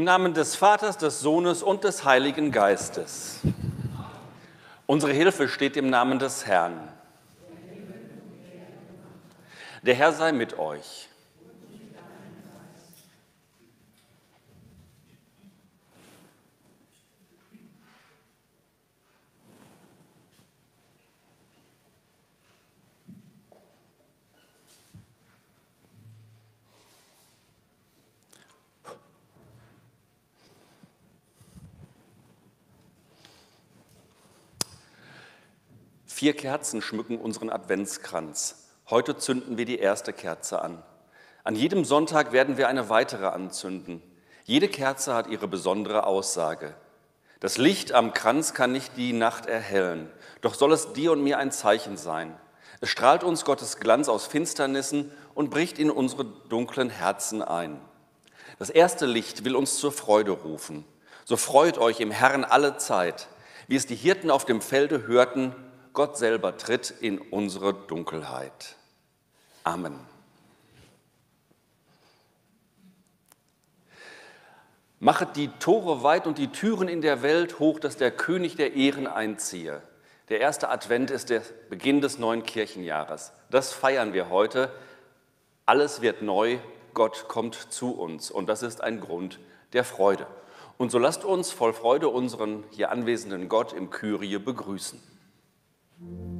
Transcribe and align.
Im 0.00 0.04
Namen 0.04 0.32
des 0.32 0.56
Vaters, 0.56 0.96
des 0.96 1.20
Sohnes 1.20 1.62
und 1.62 1.84
des 1.84 2.06
Heiligen 2.06 2.52
Geistes. 2.52 3.40
Unsere 4.86 5.12
Hilfe 5.12 5.46
steht 5.46 5.76
im 5.76 5.90
Namen 5.90 6.18
des 6.18 6.46
Herrn. 6.46 6.88
Der 9.82 9.94
Herr 9.94 10.14
sei 10.14 10.32
mit 10.32 10.58
euch. 10.58 11.10
Vier 36.20 36.36
Kerzen 36.36 36.82
schmücken 36.82 37.16
unseren 37.16 37.48
Adventskranz. 37.48 38.68
Heute 38.90 39.16
zünden 39.16 39.56
wir 39.56 39.64
die 39.64 39.78
erste 39.78 40.12
Kerze 40.12 40.60
an. 40.60 40.82
An 41.44 41.56
jedem 41.56 41.86
Sonntag 41.86 42.32
werden 42.32 42.58
wir 42.58 42.68
eine 42.68 42.90
weitere 42.90 43.28
anzünden. 43.28 44.02
Jede 44.44 44.68
Kerze 44.68 45.14
hat 45.14 45.28
ihre 45.28 45.48
besondere 45.48 46.04
Aussage. 46.04 46.74
Das 47.40 47.56
Licht 47.56 47.92
am 47.92 48.12
Kranz 48.12 48.52
kann 48.52 48.70
nicht 48.70 48.98
die 48.98 49.14
Nacht 49.14 49.46
erhellen, 49.46 50.10
doch 50.42 50.52
soll 50.52 50.74
es 50.74 50.92
dir 50.92 51.12
und 51.12 51.24
mir 51.24 51.38
ein 51.38 51.52
Zeichen 51.52 51.96
sein. 51.96 52.38
Es 52.82 52.90
strahlt 52.90 53.24
uns 53.24 53.46
Gottes 53.46 53.78
Glanz 53.78 54.10
aus 54.10 54.26
Finsternissen 54.26 55.10
und 55.34 55.48
bricht 55.48 55.78
in 55.78 55.90
unsere 55.90 56.26
dunklen 56.26 56.90
Herzen 56.90 57.40
ein. 57.40 57.80
Das 58.58 58.68
erste 58.68 59.06
Licht 59.06 59.46
will 59.46 59.56
uns 59.56 59.78
zur 59.78 59.90
Freude 59.90 60.32
rufen. 60.32 60.84
So 61.24 61.38
freut 61.38 61.78
euch 61.78 61.98
im 61.98 62.10
Herrn 62.10 62.44
alle 62.44 62.76
Zeit, 62.76 63.28
wie 63.68 63.76
es 63.76 63.86
die 63.86 63.96
Hirten 63.96 64.30
auf 64.30 64.44
dem 64.44 64.60
Felde 64.60 65.06
hörten, 65.06 65.54
Gott 65.92 66.16
selber 66.16 66.56
tritt 66.56 66.90
in 67.00 67.18
unsere 67.18 67.74
Dunkelheit. 67.74 68.76
Amen. 69.64 69.98
Machet 74.98 75.36
die 75.36 75.48
Tore 75.48 76.02
weit 76.02 76.26
und 76.26 76.38
die 76.38 76.48
Türen 76.48 76.86
in 76.86 77.00
der 77.00 77.22
Welt 77.22 77.58
hoch, 77.58 77.80
dass 77.80 77.96
der 77.96 78.10
König 78.10 78.56
der 78.56 78.74
Ehren 78.74 79.06
einziehe. 79.06 79.82
Der 80.28 80.40
erste 80.40 80.68
Advent 80.68 81.10
ist 81.10 81.30
der 81.30 81.42
Beginn 81.70 82.00
des 82.00 82.18
neuen 82.18 82.44
Kirchenjahres. 82.44 83.32
Das 83.50 83.72
feiern 83.72 84.12
wir 84.12 84.28
heute. 84.28 84.70
Alles 85.66 86.02
wird 86.02 86.22
neu, 86.22 86.58
Gott 86.94 87.28
kommt 87.28 87.54
zu 87.54 87.98
uns 87.98 88.30
und 88.30 88.46
das 88.48 88.62
ist 88.62 88.82
ein 88.82 89.00
Grund 89.00 89.40
der 89.72 89.84
Freude. 89.84 90.26
Und 90.78 90.90
so 90.90 90.98
lasst 90.98 91.24
uns 91.24 91.50
voll 91.50 91.72
Freude 91.72 92.08
unseren 92.08 92.64
hier 92.70 92.90
anwesenden 92.90 93.48
Gott 93.48 93.72
im 93.72 93.90
Kyrie 93.90 94.38
begrüßen. 94.38 95.09
Christus, 96.00 96.39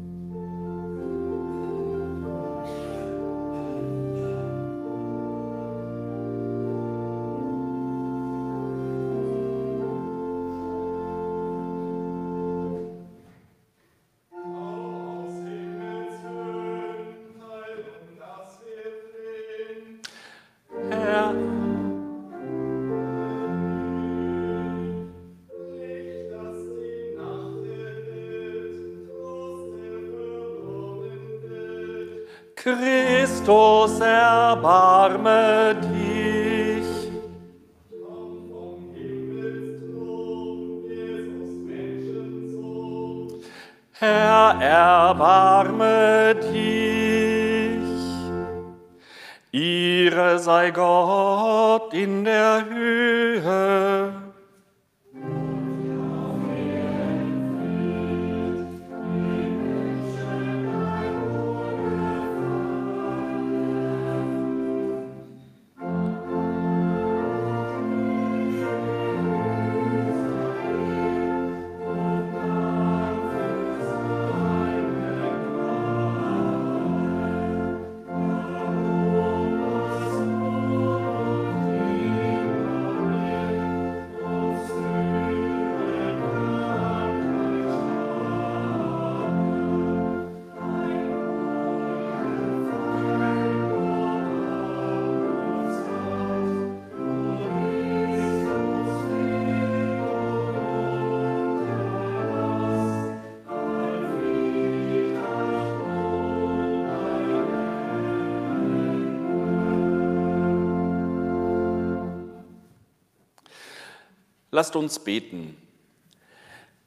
Lasst 114.50 114.74
uns 114.74 114.98
beten. 114.98 115.56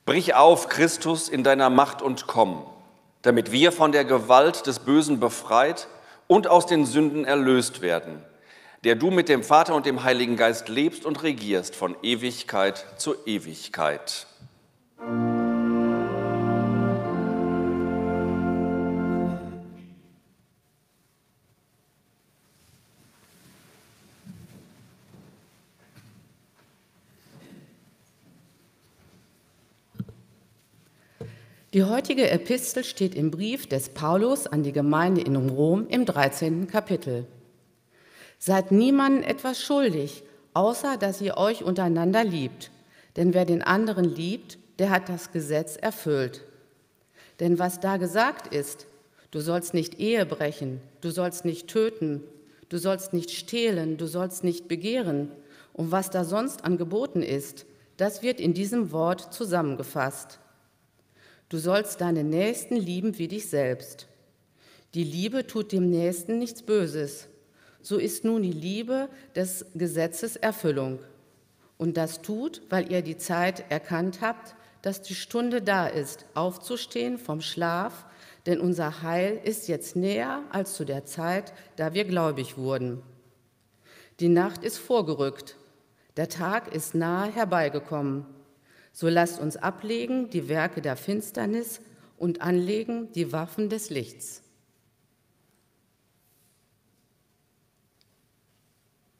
Brich 0.06 0.36
auf, 0.36 0.68
Christus, 0.68 1.30
in 1.30 1.44
deiner 1.44 1.70
Macht 1.70 2.02
und 2.02 2.28
komm, 2.28 2.66
damit 3.22 3.54
wir 3.54 3.72
von 3.72 3.94
der 3.94 4.04
Gewalt 4.04 4.68
des 4.68 4.80
Bösen 4.80 5.22
befreit 5.22 5.88
und 6.28 6.48
aus 6.48 6.66
den 6.66 6.86
Sünden 6.86 7.24
erlöst 7.24 7.82
werden, 7.82 8.22
der 8.84 8.96
du 8.96 9.12
mit 9.12 9.30
dem 9.30 9.44
Vater 9.44 9.76
und 9.76 9.86
dem 9.86 10.04
Heiligen 10.04 10.36
Geist 10.36 10.68
lebst 10.68 11.06
und 11.06 11.24
regierst 11.24 11.74
von 11.74 11.96
Ewigkeit 12.02 12.86
zu 12.98 13.16
Ewigkeit. 13.26 14.28
Die 31.74 31.86
heutige 31.86 32.30
Epistel 32.30 32.84
steht 32.84 33.16
im 33.16 33.32
Brief 33.32 33.66
des 33.66 33.90
Paulus 33.90 34.46
an 34.46 34.62
die 34.62 34.74
Gemeinde 34.74 35.22
in 35.22 35.36
Rom 35.50 35.88
im 35.88 36.06
13. 36.06 36.68
Kapitel. 36.68 37.26
Seid 38.38 38.72
niemandem 38.72 39.24
etwas 39.24 39.60
schuldig, 39.60 40.22
außer 40.54 40.98
dass 40.98 41.20
ihr 41.20 41.36
euch 41.36 41.64
untereinander 41.64 42.24
liebt. 42.24 42.70
Denn 43.16 43.34
wer 43.34 43.46
den 43.46 43.64
anderen 43.64 44.06
liebt, 44.06 44.60
der 44.78 44.92
hat 44.92 45.10
das 45.10 45.32
Gesetz 45.32 45.76
erfüllt. 45.76 46.44
Denn 47.40 47.58
was 47.58 47.80
da 47.80 47.98
gesagt 47.98 48.54
ist, 48.54 48.86
du 49.32 49.40
sollst 49.40 49.74
nicht 49.74 50.00
Ehe 50.00 50.28
brechen, 50.28 50.80
du 51.02 51.10
sollst 51.10 51.44
nicht 51.44 51.70
töten, 51.70 52.22
du 52.70 52.78
sollst 52.78 53.14
nicht 53.14 53.32
stehlen, 53.32 53.98
du 53.98 54.06
sollst 54.06 54.44
nicht 54.44 54.68
begehren, 54.68 55.32
und 55.74 55.92
was 55.92 56.12
da 56.12 56.24
sonst 56.24 56.66
angeboten 56.66 57.24
ist, 57.24 57.66
das 57.98 58.22
wird 58.22 58.40
in 58.40 58.54
diesem 58.54 58.92
Wort 58.92 59.34
zusammengefasst. 59.34 60.38
Du 61.54 61.60
sollst 61.60 62.02
deinen 62.02 62.32
Nächsten 62.32 62.76
lieben 62.76 63.20
wie 63.20 63.28
dich 63.28 63.48
selbst. 63.48 64.08
Die 64.96 65.04
Liebe 65.04 65.46
tut 65.46 65.72
dem 65.72 65.88
Nächsten 65.88 66.40
nichts 66.40 66.64
Böses. 66.64 67.28
So 67.84 68.00
ist 68.00 68.26
nun 68.26 68.42
die 68.42 68.52
Liebe 68.52 69.08
des 69.36 69.64
Gesetzes 69.76 70.36
Erfüllung. 70.36 70.98
Und 71.78 71.96
das 71.96 72.24
tut, 72.24 72.64
weil 72.72 72.92
ihr 72.92 73.04
die 73.04 73.18
Zeit 73.18 73.66
erkannt 73.70 74.22
habt, 74.22 74.56
dass 74.82 75.04
die 75.04 75.14
Stunde 75.14 75.62
da 75.62 75.86
ist, 75.86 76.26
aufzustehen 76.34 77.20
vom 77.20 77.40
Schlaf, 77.40 78.08
denn 78.48 78.60
unser 78.60 79.04
Heil 79.04 79.40
ist 79.44 79.68
jetzt 79.68 79.96
näher 79.96 80.42
als 80.50 80.74
zu 80.74 80.86
der 80.86 81.06
Zeit, 81.06 81.54
da 81.76 81.94
wir 81.94 82.06
gläubig 82.06 82.58
wurden. 82.58 83.04
Die 84.20 84.30
Nacht 84.30 84.64
ist 84.64 84.80
vorgerückt, 84.80 85.56
Der 86.18 86.30
Tag 86.30 86.74
ist 86.74 86.96
nahe 86.96 87.32
herbeigekommen. 87.32 88.26
So 88.94 89.10
lasst 89.10 89.42
uns 89.42 89.58
ablegen 89.58 90.30
die 90.30 90.48
Werke 90.48 90.82
der 90.82 90.96
Finsternis 90.96 91.82
und 92.18 92.42
anlegen 92.42 93.12
die 93.14 93.34
Waffen 93.34 93.70
des 93.70 93.90
Lichts. 93.90 94.44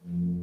Thank 0.06 0.38
you. 0.38 0.43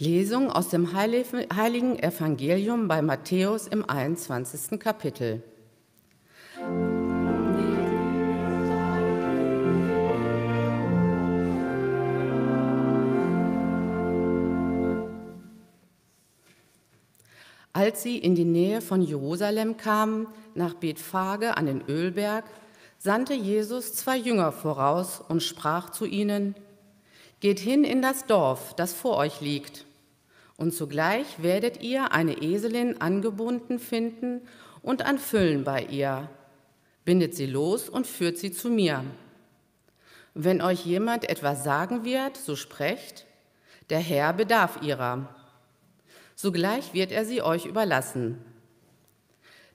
Lesung 0.00 0.50
aus 0.50 0.70
dem 0.70 0.94
heiligen 0.94 1.98
Evangelium 1.98 2.88
bei 2.88 3.02
Matthäus 3.02 3.66
im 3.66 3.84
21. 3.86 4.80
Kapitel. 4.80 5.42
Als 17.74 18.02
sie 18.02 18.16
in 18.16 18.34
die 18.34 18.46
Nähe 18.46 18.80
von 18.80 19.02
Jerusalem 19.02 19.76
kamen, 19.76 20.28
nach 20.54 20.72
Bethphage 20.72 21.58
an 21.58 21.66
den 21.66 21.82
Ölberg, 21.86 22.46
sandte 22.96 23.34
Jesus 23.34 23.92
zwei 23.92 24.16
Jünger 24.16 24.50
voraus 24.50 25.20
und 25.28 25.42
sprach 25.42 25.90
zu 25.90 26.06
ihnen, 26.06 26.54
Geht 27.40 27.58
hin 27.58 27.84
in 27.84 28.00
das 28.00 28.24
Dorf, 28.24 28.74
das 28.76 28.94
vor 28.94 29.18
euch 29.18 29.42
liegt 29.42 29.84
und 30.60 30.74
zugleich 30.74 31.42
werdet 31.42 31.80
ihr 31.82 32.12
eine 32.12 32.42
Eselin 32.42 33.00
angebunden 33.00 33.78
finden 33.78 34.42
und 34.82 35.00
ein 35.00 35.18
Füllen 35.18 35.64
bei 35.64 35.84
ihr. 35.84 36.28
Bindet 37.06 37.34
sie 37.34 37.46
los 37.46 37.88
und 37.88 38.06
führt 38.06 38.36
sie 38.36 38.52
zu 38.52 38.68
mir. 38.68 39.02
Wenn 40.34 40.60
euch 40.60 40.84
jemand 40.84 41.26
etwas 41.30 41.64
sagen 41.64 42.04
wird, 42.04 42.36
so 42.36 42.56
sprecht, 42.56 43.24
der 43.88 44.00
Herr 44.00 44.34
bedarf 44.34 44.82
ihrer. 44.82 45.34
Sogleich 46.36 46.92
wird 46.92 47.10
er 47.10 47.24
sie 47.24 47.40
euch 47.40 47.64
überlassen. 47.64 48.44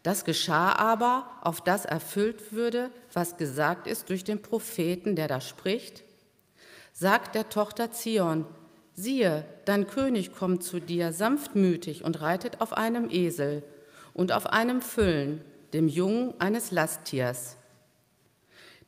Das 0.04 0.24
geschah 0.24 0.72
aber, 0.74 1.28
auf 1.42 1.62
das 1.62 1.86
erfüllt 1.86 2.52
würde, 2.52 2.92
was 3.12 3.38
gesagt 3.38 3.88
ist 3.88 4.12
durch 4.12 4.24
den 4.24 4.40
Propheten, 4.40 5.16
der 5.16 5.28
da 5.28 5.42
spricht. 5.42 6.04
Sagt 6.94 7.34
der 7.34 7.50
Tochter 7.50 7.92
Zion, 7.92 8.46
Siehe, 8.96 9.44
dein 9.66 9.88
König 9.88 10.34
kommt 10.34 10.64
zu 10.64 10.80
dir 10.80 11.12
sanftmütig 11.12 12.06
und 12.06 12.22
reitet 12.22 12.62
auf 12.62 12.72
einem 12.74 13.10
Esel 13.10 13.62
und 14.14 14.32
auf 14.32 14.48
einem 14.48 14.82
Füllen, 14.82 15.42
dem 15.74 15.90
Jungen 15.90 16.34
eines 16.40 16.72
Lasttiers. 16.72 17.58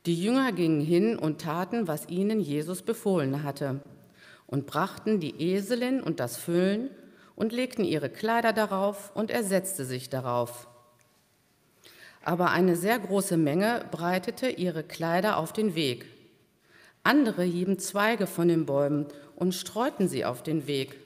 Die 0.06 0.20
Jünger 0.20 0.52
gingen 0.52 0.80
hin 0.80 1.18
und 1.18 1.42
taten, 1.42 1.86
was 1.86 2.08
ihnen 2.08 2.40
Jesus 2.40 2.80
befohlen 2.80 3.42
hatte, 3.42 3.80
und 4.46 4.64
brachten 4.64 5.20
die 5.20 5.42
Eselin 5.42 6.02
und 6.02 6.20
das 6.20 6.38
Füllen 6.38 6.88
und 7.36 7.52
legten 7.52 7.84
ihre 7.84 8.08
Kleider 8.08 8.54
darauf, 8.54 9.14
und 9.14 9.30
er 9.30 9.44
setzte 9.44 9.84
sich 9.84 10.08
darauf. 10.08 10.68
Aber 12.24 12.50
eine 12.50 12.76
sehr 12.76 12.98
große 12.98 13.36
Menge 13.36 13.84
breitete 13.90 14.48
ihre 14.48 14.82
Kleider 14.82 15.36
auf 15.36 15.52
den 15.52 15.74
Weg. 15.74 16.06
Andere 17.02 17.42
hieben 17.42 17.78
Zweige 17.78 18.26
von 18.26 18.48
den 18.48 18.64
Bäumen 18.64 19.06
und 19.38 19.54
streuten 19.54 20.08
sie 20.08 20.24
auf 20.24 20.42
den 20.42 20.66
Weg. 20.66 20.96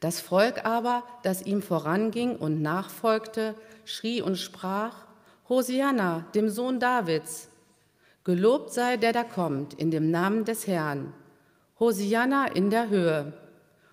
Das 0.00 0.20
Volk 0.20 0.64
aber, 0.64 1.04
das 1.22 1.42
ihm 1.42 1.62
voranging 1.62 2.36
und 2.36 2.62
nachfolgte, 2.62 3.54
schrie 3.84 4.22
und 4.22 4.36
sprach, 4.36 5.04
Hosianna, 5.48 6.26
dem 6.34 6.48
Sohn 6.48 6.80
Davids, 6.80 7.48
gelobt 8.24 8.72
sei 8.72 8.96
der 8.96 9.12
da 9.12 9.24
kommt 9.24 9.74
in 9.74 9.90
dem 9.90 10.10
Namen 10.10 10.44
des 10.44 10.66
Herrn, 10.66 11.12
Hosianna 11.78 12.46
in 12.46 12.70
der 12.70 12.88
Höhe. 12.88 13.34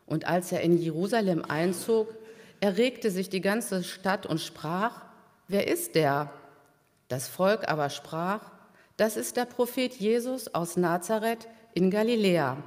Und 0.05 0.25
als 0.25 0.51
er 0.51 0.61
in 0.61 0.77
Jerusalem 0.77 1.43
einzog, 1.47 2.15
erregte 2.61 3.11
sich 3.11 3.29
die 3.29 3.41
ganze 3.41 3.83
Stadt 3.83 4.25
und 4.25 4.39
sprach, 4.39 5.01
wer 5.47 5.67
ist 5.67 5.93
der? 5.95 6.31
Das 7.09 7.27
Volk 7.27 7.67
aber 7.67 7.89
sprach, 7.89 8.51
das 8.97 9.17
ist 9.17 9.37
der 9.37 9.45
Prophet 9.45 9.93
Jesus 9.93 10.53
aus 10.53 10.77
Nazareth, 10.77 11.47
in 11.73 11.89
Galiläa. 11.89 12.57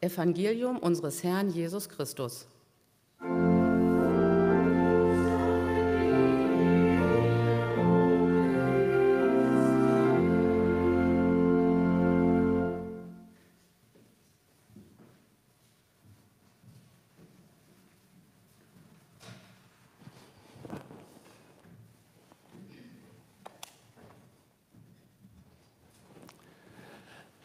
Evangelium 0.00 0.78
unseres 0.78 1.22
Herrn 1.22 1.50
Jesus 1.50 1.88
Christus. 1.88 2.46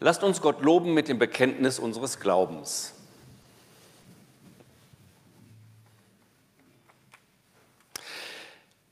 Lasst 0.08 0.24
uns 0.24 0.40
Gott 0.40 0.62
loben 0.62 0.94
mit 0.94 1.08
dem 1.08 1.18
Bekenntnis 1.18 1.78
unseres 1.78 2.18
Glaubens. 2.18 2.94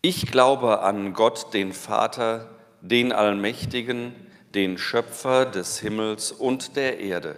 Ich 0.02 0.30
glaube 0.30 0.80
an 0.82 1.14
Gott, 1.14 1.54
den 1.54 1.72
Vater, 1.72 2.50
den 2.82 3.12
Allmächtigen, 3.12 4.14
den 4.54 4.76
Schöpfer 4.76 5.46
des 5.46 5.78
Himmels 5.78 6.32
und 6.32 6.76
der 6.76 7.00
Erde, 7.00 7.36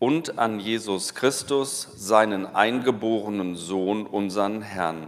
und 0.00 0.40
an 0.40 0.58
Jesus 0.58 1.14
Christus, 1.14 1.86
seinen 1.94 2.44
eingeborenen 2.56 3.54
Sohn, 3.54 4.04
unseren 4.04 4.62
Herrn, 4.62 5.06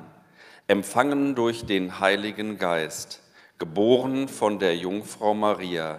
empfangen 0.69 1.35
durch 1.35 1.67
den 1.67 1.99
Heiligen 1.99 2.59
Geist, 2.59 3.23
geboren 3.59 4.29
von 4.29 4.61
der 4.61 4.77
Jungfrau 4.77 5.35
Maria 5.35 5.99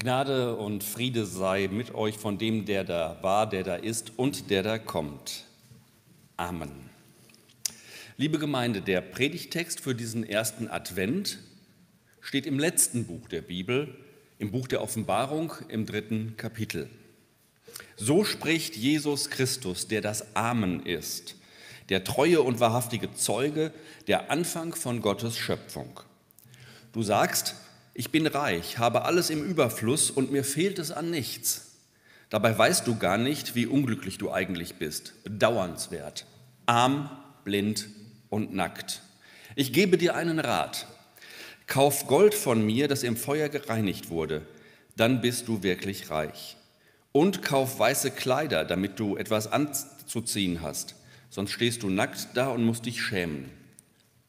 Gnade 0.00 0.56
und 0.56 0.82
Friede 0.82 1.26
sei 1.26 1.68
mit 1.70 1.94
euch 1.94 2.16
von 2.16 2.38
dem, 2.38 2.64
der 2.64 2.84
da 2.84 3.18
war, 3.20 3.46
der 3.46 3.64
da 3.64 3.74
ist 3.74 4.18
und 4.18 4.48
der 4.48 4.62
da 4.62 4.78
kommt. 4.78 5.44
Amen. 6.38 6.70
Liebe 8.16 8.38
Gemeinde, 8.38 8.80
der 8.80 9.02
Predigtext 9.02 9.78
für 9.78 9.94
diesen 9.94 10.24
ersten 10.24 10.68
Advent 10.68 11.38
steht 12.22 12.46
im 12.46 12.58
letzten 12.58 13.04
Buch 13.04 13.28
der 13.28 13.42
Bibel, 13.42 13.94
im 14.38 14.50
Buch 14.52 14.68
der 14.68 14.80
Offenbarung 14.80 15.52
im 15.68 15.84
dritten 15.84 16.34
Kapitel. 16.38 16.88
So 17.96 18.24
spricht 18.24 18.76
Jesus 18.76 19.28
Christus, 19.28 19.86
der 19.86 20.00
das 20.00 20.34
Amen 20.34 20.86
ist, 20.86 21.36
der 21.90 22.04
treue 22.04 22.40
und 22.40 22.58
wahrhaftige 22.58 23.12
Zeuge, 23.12 23.70
der 24.06 24.30
Anfang 24.30 24.74
von 24.74 25.02
Gottes 25.02 25.36
Schöpfung. 25.36 26.00
Du 26.94 27.02
sagst, 27.02 27.54
ich 27.94 28.10
bin 28.10 28.26
reich, 28.26 28.78
habe 28.78 29.04
alles 29.04 29.30
im 29.30 29.44
Überfluss 29.44 30.10
und 30.10 30.30
mir 30.30 30.44
fehlt 30.44 30.78
es 30.78 30.90
an 30.90 31.10
nichts. 31.10 31.78
Dabei 32.28 32.56
weißt 32.56 32.86
du 32.86 32.96
gar 32.96 33.18
nicht, 33.18 33.56
wie 33.56 33.66
unglücklich 33.66 34.16
du 34.16 34.30
eigentlich 34.30 34.76
bist. 34.76 35.24
Bedauernswert. 35.24 36.26
Arm, 36.66 37.10
blind 37.44 37.88
und 38.28 38.54
nackt. 38.54 39.02
Ich 39.56 39.72
gebe 39.72 39.98
dir 39.98 40.14
einen 40.14 40.38
Rat. 40.38 40.86
Kauf 41.66 42.06
Gold 42.06 42.34
von 42.34 42.64
mir, 42.64 42.86
das 42.86 43.02
im 43.02 43.16
Feuer 43.16 43.48
gereinigt 43.48 44.10
wurde, 44.10 44.42
dann 44.96 45.20
bist 45.20 45.48
du 45.48 45.62
wirklich 45.62 46.10
reich. 46.10 46.56
Und 47.12 47.42
kauf 47.42 47.78
weiße 47.78 48.12
Kleider, 48.12 48.64
damit 48.64 49.00
du 49.00 49.16
etwas 49.16 49.50
anzuziehen 49.50 50.62
hast, 50.62 50.94
sonst 51.28 51.50
stehst 51.50 51.82
du 51.82 51.90
nackt 51.90 52.28
da 52.34 52.48
und 52.48 52.64
musst 52.64 52.86
dich 52.86 53.02
schämen. 53.02 53.50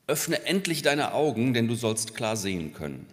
Öffne 0.08 0.46
endlich 0.46 0.82
deine 0.82 1.14
Augen, 1.14 1.54
denn 1.54 1.68
du 1.68 1.76
sollst 1.76 2.16
klar 2.16 2.36
sehen 2.36 2.74
können. 2.74 3.06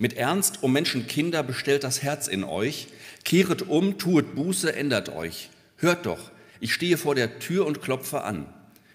Mit 0.00 0.14
Ernst 0.14 0.62
um 0.62 0.72
Menschenkinder 0.72 1.42
bestellt 1.42 1.84
das 1.84 2.02
Herz 2.02 2.26
in 2.26 2.42
euch. 2.42 2.88
Kehret 3.22 3.68
um, 3.68 3.98
tuet 3.98 4.34
Buße, 4.34 4.74
ändert 4.74 5.10
euch. 5.10 5.50
Hört 5.76 6.06
doch, 6.06 6.30
ich 6.58 6.72
stehe 6.72 6.96
vor 6.96 7.14
der 7.14 7.38
Tür 7.38 7.66
und 7.66 7.82
klopfe 7.82 8.24
an. 8.24 8.46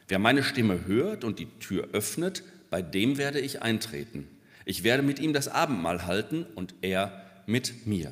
Wer 0.08 0.18
meine 0.18 0.42
Stimme 0.42 0.88
hört 0.88 1.24
und 1.24 1.38
die 1.38 1.46
Tür 1.60 1.90
öffnet, 1.94 2.42
bei 2.72 2.82
dem 2.82 3.20
werde 3.20 3.40
ich 3.40 3.62
eintreten. 3.62 4.28
Ich 4.66 4.84
werde 4.84 5.04
mit 5.04 5.20
ihm 5.20 5.32
das 5.32 5.48
Abendmahl 5.48 6.08
halten 6.08 6.44
und 6.56 6.74
er 6.82 7.24
mit 7.46 7.86
mir. 7.86 8.12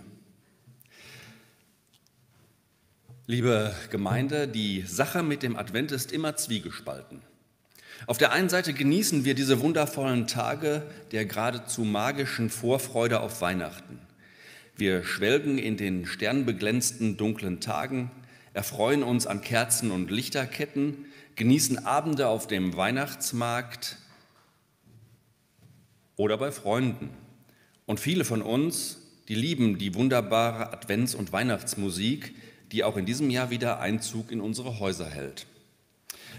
Liebe 3.25 3.73
Gemeinde, 3.89 4.47
die 4.47 4.83
Sache 4.83 5.23
mit 5.23 5.41
dem 5.41 5.55
Advent 5.55 5.91
ist 5.91 6.11
immer 6.11 6.35
zwiegespalten. 6.35 7.23
Auf 8.05 8.17
der 8.17 8.31
einen 8.31 8.49
Seite 8.49 8.73
genießen 8.73 9.23
wir 9.23 9.33
diese 9.33 9.61
wundervollen 9.61 10.27
Tage 10.27 10.83
der 11.11 11.25
geradezu 11.25 11.83
magischen 11.83 12.49
Vorfreude 12.49 13.21
auf 13.21 13.39
Weihnachten. 13.41 13.99
Wir 14.75 15.03
schwelgen 15.03 15.57
in 15.57 15.77
den 15.77 16.05
sternbeglänzten 16.05 17.15
dunklen 17.15 17.61
Tagen, 17.61 18.11
erfreuen 18.53 19.03
uns 19.03 19.25
an 19.25 19.41
Kerzen 19.41 19.91
und 19.91 20.11
Lichterketten, 20.11 21.05
genießen 21.35 21.85
Abende 21.85 22.27
auf 22.27 22.47
dem 22.47 22.75
Weihnachtsmarkt 22.75 23.97
oder 26.17 26.37
bei 26.37 26.51
Freunden. 26.51 27.09
Und 27.85 27.99
viele 27.99 28.25
von 28.25 28.41
uns, 28.41 28.97
die 29.29 29.35
lieben 29.35 29.77
die 29.77 29.95
wunderbare 29.95 30.73
Advents- 30.73 31.15
und 31.15 31.31
Weihnachtsmusik, 31.31 32.35
die 32.71 32.83
auch 32.83 32.97
in 32.97 33.05
diesem 33.05 33.29
Jahr 33.29 33.49
wieder 33.49 33.79
Einzug 33.79 34.31
in 34.31 34.41
unsere 34.41 34.79
Häuser 34.79 35.09
hält. 35.09 35.45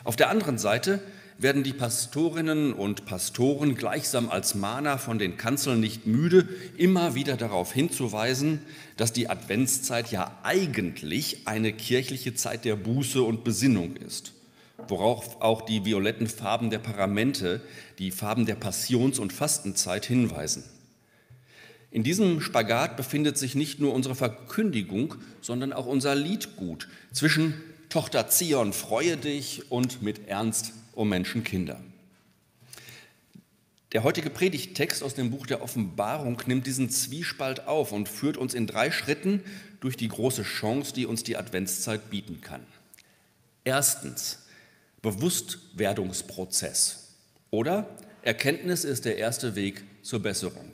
Auf 0.03 0.17
der 0.17 0.29
anderen 0.29 0.59
Seite 0.59 1.01
werden 1.39 1.63
die 1.63 1.73
Pastorinnen 1.73 2.73
und 2.73 3.07
Pastoren 3.07 3.75
gleichsam 3.75 4.31
als 4.31 4.55
Mahner 4.55 4.99
von 4.99 5.19
den 5.19 5.37
Kanzeln 5.37 5.81
nicht 5.81 6.07
müde, 6.07 6.49
immer 6.77 7.15
wieder 7.15 7.37
darauf 7.37 7.73
hinzuweisen, 7.73 8.61
dass 8.97 9.13
die 9.13 9.29
Adventszeit 9.29 10.11
ja 10.11 10.39
eigentlich 10.43 11.47
eine 11.47 11.73
kirchliche 11.73 12.35
Zeit 12.35 12.65
der 12.65 12.77
Buße 12.77 13.23
und 13.23 13.43
Besinnung 13.43 13.97
ist, 13.97 14.33
worauf 14.89 15.41
auch 15.41 15.63
die 15.63 15.85
violetten 15.85 16.29
Farben 16.29 16.71
der 16.71 16.79
Paramente, 16.79 17.61
die 17.99 18.11
Farben 18.11 18.47
der 18.47 18.57
Passions- 18.57 19.19
und 19.19 19.33
Fastenzeit 19.33 20.07
hinweisen. 20.07 20.65
In 21.91 22.03
diesem 22.03 22.41
Spagat 22.41 22.97
befindet 22.97 23.39
sich 23.39 23.55
nicht 23.55 23.79
nur 23.79 23.95
unsere 23.95 24.17
Verkündigung, 24.17 25.15
sondern 25.41 25.73
auch 25.73 25.87
unser 25.87 26.15
Liedgut 26.15 26.89
zwischen 27.13 27.55
Tochter 27.89 28.27
Zion, 28.27 28.73
freue 28.73 29.17
dich 29.17 29.71
und 29.71 30.03
mit 30.03 30.27
Ernst 30.27 30.73
um 30.95 31.09
Menschenkinder. 31.09 31.81
Der 33.93 34.03
heutige 34.03 34.31
Predigttext 34.31 35.05
aus 35.05 35.15
dem 35.15 35.31
Buch 35.31 35.47
der 35.47 35.63
Offenbarung 35.63 36.43
nimmt 36.47 36.67
diesen 36.67 36.91
Zwiespalt 36.91 37.69
auf 37.69 37.93
und 37.93 38.09
führt 38.09 38.37
uns 38.37 38.53
in 38.53 38.67
drei 38.67 38.91
Schritten 38.91 39.45
durch 39.79 39.97
die 39.97 40.09
große 40.09 40.43
Chance, 40.43 40.93
die 40.93 41.07
uns 41.07 41.23
die 41.23 41.37
Adventszeit 41.37 42.11
bieten 42.11 42.41
kann. 42.41 42.67
Erstens, 43.63 44.41
Bewusstwerdungsprozess 45.01 47.15
oder 47.51 47.89
Erkenntnis 48.23 48.85
ist 48.85 49.05
der 49.05 49.19
erste 49.19 49.55
Weg 49.55 49.85
zur 50.03 50.21
Besserung. 50.21 50.73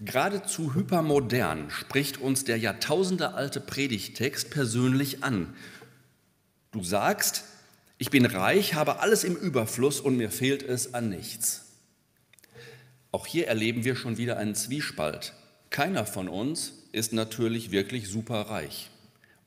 Geradezu 0.00 0.74
hypermodern 0.74 1.70
spricht 1.70 2.18
uns 2.18 2.44
der 2.44 2.58
jahrtausendealte 2.58 3.60
Predigtext 3.60 4.50
persönlich 4.50 5.24
an. 5.24 5.54
Du 6.70 6.84
sagst, 6.84 7.44
ich 7.98 8.10
bin 8.10 8.24
reich, 8.26 8.74
habe 8.74 9.00
alles 9.00 9.24
im 9.24 9.34
Überfluss 9.34 10.00
und 10.00 10.16
mir 10.16 10.30
fehlt 10.30 10.62
es 10.62 10.94
an 10.94 11.08
nichts. 11.08 11.66
Auch 13.10 13.26
hier 13.26 13.48
erleben 13.48 13.84
wir 13.84 13.96
schon 13.96 14.18
wieder 14.18 14.36
einen 14.36 14.54
Zwiespalt. 14.54 15.32
Keiner 15.70 16.06
von 16.06 16.28
uns 16.28 16.84
ist 16.92 17.12
natürlich 17.12 17.72
wirklich 17.72 18.08
superreich. 18.08 18.90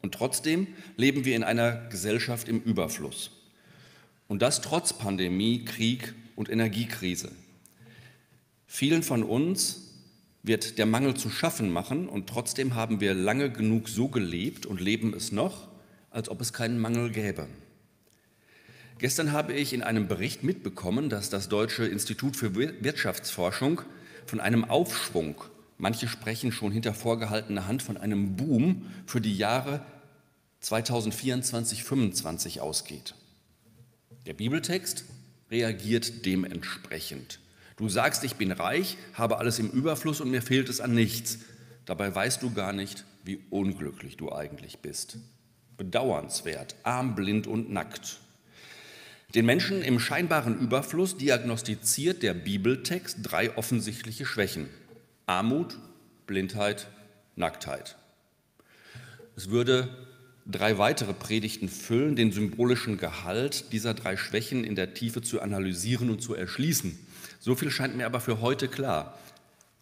Und 0.01 0.13
trotzdem 0.13 0.67
leben 0.97 1.25
wir 1.25 1.35
in 1.35 1.43
einer 1.43 1.87
Gesellschaft 1.89 2.49
im 2.49 2.61
Überfluss. 2.61 3.31
Und 4.27 4.41
das 4.41 4.61
trotz 4.61 4.93
Pandemie, 4.93 5.63
Krieg 5.63 6.13
und 6.35 6.49
Energiekrise. 6.49 7.31
Vielen 8.65 9.03
von 9.03 9.23
uns 9.23 9.91
wird 10.43 10.77
der 10.77 10.85
Mangel 10.85 11.15
zu 11.15 11.29
schaffen 11.29 11.71
machen 11.71 12.09
und 12.09 12.27
trotzdem 12.27 12.75
haben 12.75 12.99
wir 12.99 13.13
lange 13.13 13.51
genug 13.51 13.87
so 13.87 14.07
gelebt 14.07 14.65
und 14.65 14.81
leben 14.81 15.13
es 15.13 15.31
noch, 15.31 15.67
als 16.09 16.29
ob 16.29 16.41
es 16.41 16.51
keinen 16.51 16.79
Mangel 16.79 17.11
gäbe. 17.11 17.47
Gestern 19.01 19.31
habe 19.31 19.53
ich 19.53 19.73
in 19.73 19.81
einem 19.81 20.07
Bericht 20.07 20.43
mitbekommen, 20.43 21.09
dass 21.09 21.31
das 21.31 21.49
Deutsche 21.49 21.87
Institut 21.87 22.35
für 22.35 22.53
Wirtschaftsforschung 22.53 23.81
von 24.27 24.39
einem 24.39 24.63
Aufschwung, 24.63 25.43
manche 25.79 26.07
sprechen 26.07 26.51
schon 26.51 26.71
hinter 26.71 26.93
vorgehaltener 26.93 27.65
Hand 27.65 27.81
von 27.81 27.97
einem 27.97 28.35
Boom 28.35 28.85
für 29.07 29.19
die 29.19 29.35
Jahre 29.35 29.83
2024-25 30.61 32.59
ausgeht. 32.59 33.15
Der 34.27 34.35
Bibeltext 34.35 35.05
reagiert 35.49 36.23
dementsprechend. 36.27 37.39
Du 37.77 37.89
sagst, 37.89 38.23
ich 38.23 38.35
bin 38.35 38.51
reich, 38.51 38.97
habe 39.15 39.39
alles 39.39 39.57
im 39.57 39.71
Überfluss 39.71 40.21
und 40.21 40.29
mir 40.29 40.43
fehlt 40.43 40.69
es 40.69 40.79
an 40.79 40.93
nichts. 40.93 41.39
Dabei 41.85 42.13
weißt 42.13 42.43
du 42.43 42.53
gar 42.53 42.71
nicht, 42.71 43.03
wie 43.23 43.39
unglücklich 43.49 44.17
du 44.17 44.31
eigentlich 44.31 44.77
bist. 44.77 45.17
Bedauernswert, 45.75 46.75
arm, 46.83 47.15
blind 47.15 47.47
und 47.47 47.71
nackt. 47.71 48.20
Den 49.33 49.45
Menschen 49.45 49.81
im 49.81 49.99
scheinbaren 49.99 50.59
Überfluss 50.59 51.15
diagnostiziert 51.15 52.21
der 52.21 52.33
Bibeltext 52.33 53.19
drei 53.21 53.55
offensichtliche 53.55 54.25
Schwächen. 54.25 54.67
Armut, 55.25 55.77
Blindheit, 56.27 56.87
Nacktheit. 57.37 57.95
Es 59.37 59.49
würde 59.49 59.89
drei 60.45 60.77
weitere 60.77 61.13
Predigten 61.13 61.69
füllen, 61.69 62.17
den 62.17 62.33
symbolischen 62.33 62.97
Gehalt 62.97 63.71
dieser 63.71 63.93
drei 63.93 64.17
Schwächen 64.17 64.65
in 64.65 64.75
der 64.75 64.93
Tiefe 64.93 65.21
zu 65.21 65.41
analysieren 65.41 66.09
und 66.09 66.21
zu 66.21 66.35
erschließen. 66.35 66.99
So 67.39 67.55
viel 67.55 67.71
scheint 67.71 67.95
mir 67.95 68.07
aber 68.07 68.19
für 68.19 68.41
heute 68.41 68.67
klar. 68.67 69.17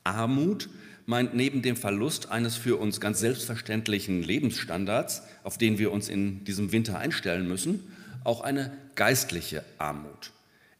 Armut 0.04 0.70
meint 1.08 1.34
neben 1.34 1.64
dem 1.64 1.76
Verlust 1.76 2.30
eines 2.30 2.56
für 2.56 2.78
uns 2.78 3.02
ganz 3.02 3.20
selbstverständlichen 3.20 4.22
Lebensstandards, 4.22 5.24
auf 5.44 5.58
den 5.58 5.80
wir 5.80 5.92
uns 5.92 6.08
in 6.08 6.44
diesem 6.44 6.72
Winter 6.72 7.00
einstellen 7.00 7.48
müssen, 7.48 7.96
auch 8.23 8.41
eine 8.41 8.77
geistliche 8.95 9.63
Armut. 9.77 10.32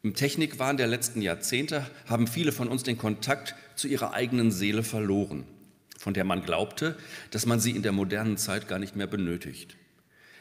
Im 0.02 0.14
Technikwahn 0.14 0.78
der 0.78 0.88
letzten 0.88 1.22
Jahrzehnte 1.22 1.86
haben 2.08 2.28
viele 2.28 2.52
von 2.52 2.70
uns 2.70 2.84
den 2.84 2.98
Kontakt 2.98 3.56
zu 3.76 3.88
ihrer 3.88 4.14
eigenen 4.14 4.52
Seele 4.52 4.84
verloren, 4.84 5.46
von 5.98 6.14
der 6.14 6.24
man 6.24 6.44
glaubte, 6.44 6.98
dass 7.32 7.46
man 7.46 7.60
sie 7.60 7.72
in 7.72 7.84
der 7.84 7.92
modernen 7.92 8.38
Zeit 8.38 8.68
gar 8.68 8.80
nicht 8.80 8.96
mehr 8.96 9.08
benötigt. 9.08 9.76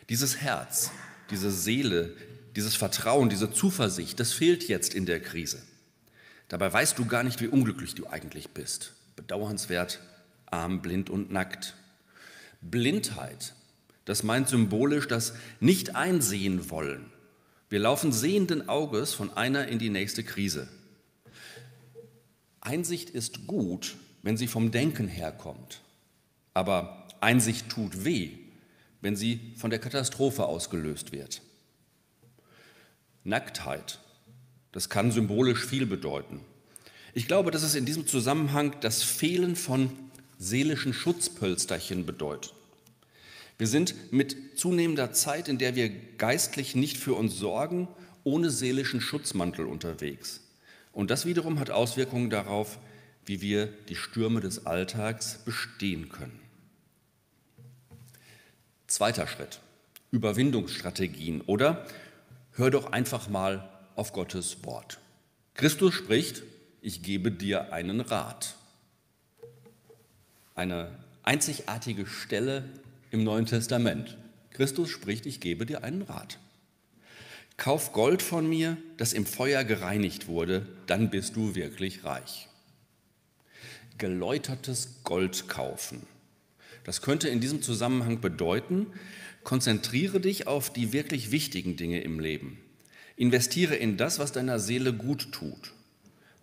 Dieses 0.08 0.36
Herz, 0.36 0.92
diese 1.30 1.50
Seele, 1.50 2.14
dieses 2.54 2.76
Vertrauen, 2.76 3.28
diese 3.28 3.52
Zuversicht, 3.52 4.20
das 4.20 4.32
fehlt 4.32 4.68
jetzt 4.68 4.94
in 4.94 5.06
der 5.06 5.20
Krise. 5.20 5.62
Dabei 6.48 6.72
weißt 6.72 6.98
du 6.98 7.06
gar 7.06 7.22
nicht, 7.22 7.40
wie 7.40 7.48
unglücklich 7.48 7.94
du 7.94 8.06
eigentlich 8.06 8.50
bist. 8.50 8.94
Bedauernswert, 9.16 10.00
arm, 10.46 10.80
blind 10.80 11.10
und 11.10 11.30
nackt. 11.30 11.74
Blindheit 12.60 13.54
das 14.08 14.22
meint 14.22 14.48
symbolisch 14.48 15.06
das 15.06 15.34
Nicht-Einsehen 15.60 16.70
wollen. 16.70 17.12
Wir 17.68 17.78
laufen 17.78 18.10
sehenden 18.10 18.66
Auges 18.66 19.12
von 19.12 19.36
einer 19.36 19.68
in 19.68 19.78
die 19.78 19.90
nächste 19.90 20.24
Krise. 20.24 20.66
Einsicht 22.62 23.10
ist 23.10 23.46
gut, 23.46 23.96
wenn 24.22 24.38
sie 24.38 24.46
vom 24.46 24.70
Denken 24.70 25.08
herkommt. 25.08 25.82
Aber 26.54 27.06
Einsicht 27.20 27.68
tut 27.68 28.06
weh, 28.06 28.30
wenn 29.02 29.14
sie 29.14 29.52
von 29.56 29.68
der 29.68 29.78
Katastrophe 29.78 30.46
ausgelöst 30.46 31.12
wird. 31.12 31.42
Nacktheit, 33.24 33.98
das 34.72 34.88
kann 34.88 35.12
symbolisch 35.12 35.66
viel 35.66 35.84
bedeuten. 35.84 36.40
Ich 37.12 37.26
glaube, 37.26 37.50
dass 37.50 37.62
es 37.62 37.74
in 37.74 37.84
diesem 37.84 38.06
Zusammenhang 38.06 38.74
das 38.80 39.02
Fehlen 39.02 39.54
von 39.54 39.90
seelischen 40.38 40.94
Schutzpölsterchen 40.94 42.06
bedeutet. 42.06 42.54
Wir 43.58 43.66
sind 43.66 44.12
mit 44.12 44.56
zunehmender 44.56 45.12
Zeit, 45.12 45.48
in 45.48 45.58
der 45.58 45.74
wir 45.74 45.90
geistlich 46.16 46.76
nicht 46.76 46.96
für 46.96 47.14
uns 47.14 47.36
sorgen, 47.36 47.88
ohne 48.22 48.50
seelischen 48.50 49.00
Schutzmantel 49.00 49.66
unterwegs. 49.66 50.40
Und 50.92 51.10
das 51.10 51.26
wiederum 51.26 51.58
hat 51.58 51.70
Auswirkungen 51.70 52.30
darauf, 52.30 52.78
wie 53.26 53.40
wir 53.40 53.66
die 53.88 53.96
Stürme 53.96 54.40
des 54.40 54.66
Alltags 54.66 55.40
bestehen 55.44 56.08
können. 56.08 56.40
Zweiter 58.86 59.26
Schritt, 59.26 59.60
Überwindungsstrategien 60.12 61.40
oder 61.42 61.86
hör 62.52 62.70
doch 62.70 62.92
einfach 62.92 63.28
mal 63.28 63.68
auf 63.96 64.12
Gottes 64.12 64.64
Wort. 64.64 64.98
Christus 65.54 65.94
spricht, 65.94 66.44
ich 66.80 67.02
gebe 67.02 67.32
dir 67.32 67.72
einen 67.72 68.00
Rat. 68.00 68.54
Eine 70.54 70.96
einzigartige 71.24 72.06
Stelle 72.06 72.64
im 73.10 73.24
Neuen 73.24 73.46
Testament. 73.46 74.16
Christus 74.50 74.90
spricht, 74.90 75.26
ich 75.26 75.40
gebe 75.40 75.66
dir 75.66 75.84
einen 75.84 76.02
Rat. 76.02 76.38
Kauf 77.56 77.92
Gold 77.92 78.22
von 78.22 78.48
mir, 78.48 78.76
das 78.96 79.12
im 79.12 79.26
Feuer 79.26 79.64
gereinigt 79.64 80.28
wurde, 80.28 80.66
dann 80.86 81.10
bist 81.10 81.36
du 81.36 81.54
wirklich 81.54 82.04
reich. 82.04 82.48
Geläutertes 83.98 85.00
Gold 85.02 85.48
kaufen. 85.48 86.06
Das 86.84 87.02
könnte 87.02 87.28
in 87.28 87.40
diesem 87.40 87.60
Zusammenhang 87.62 88.20
bedeuten, 88.20 88.86
konzentriere 89.42 90.20
dich 90.20 90.46
auf 90.46 90.72
die 90.72 90.92
wirklich 90.92 91.30
wichtigen 91.30 91.76
Dinge 91.76 92.00
im 92.00 92.20
Leben. 92.20 92.58
Investiere 93.16 93.74
in 93.74 93.96
das, 93.96 94.18
was 94.18 94.30
deiner 94.30 94.60
Seele 94.60 94.92
gut 94.92 95.32
tut. 95.32 95.72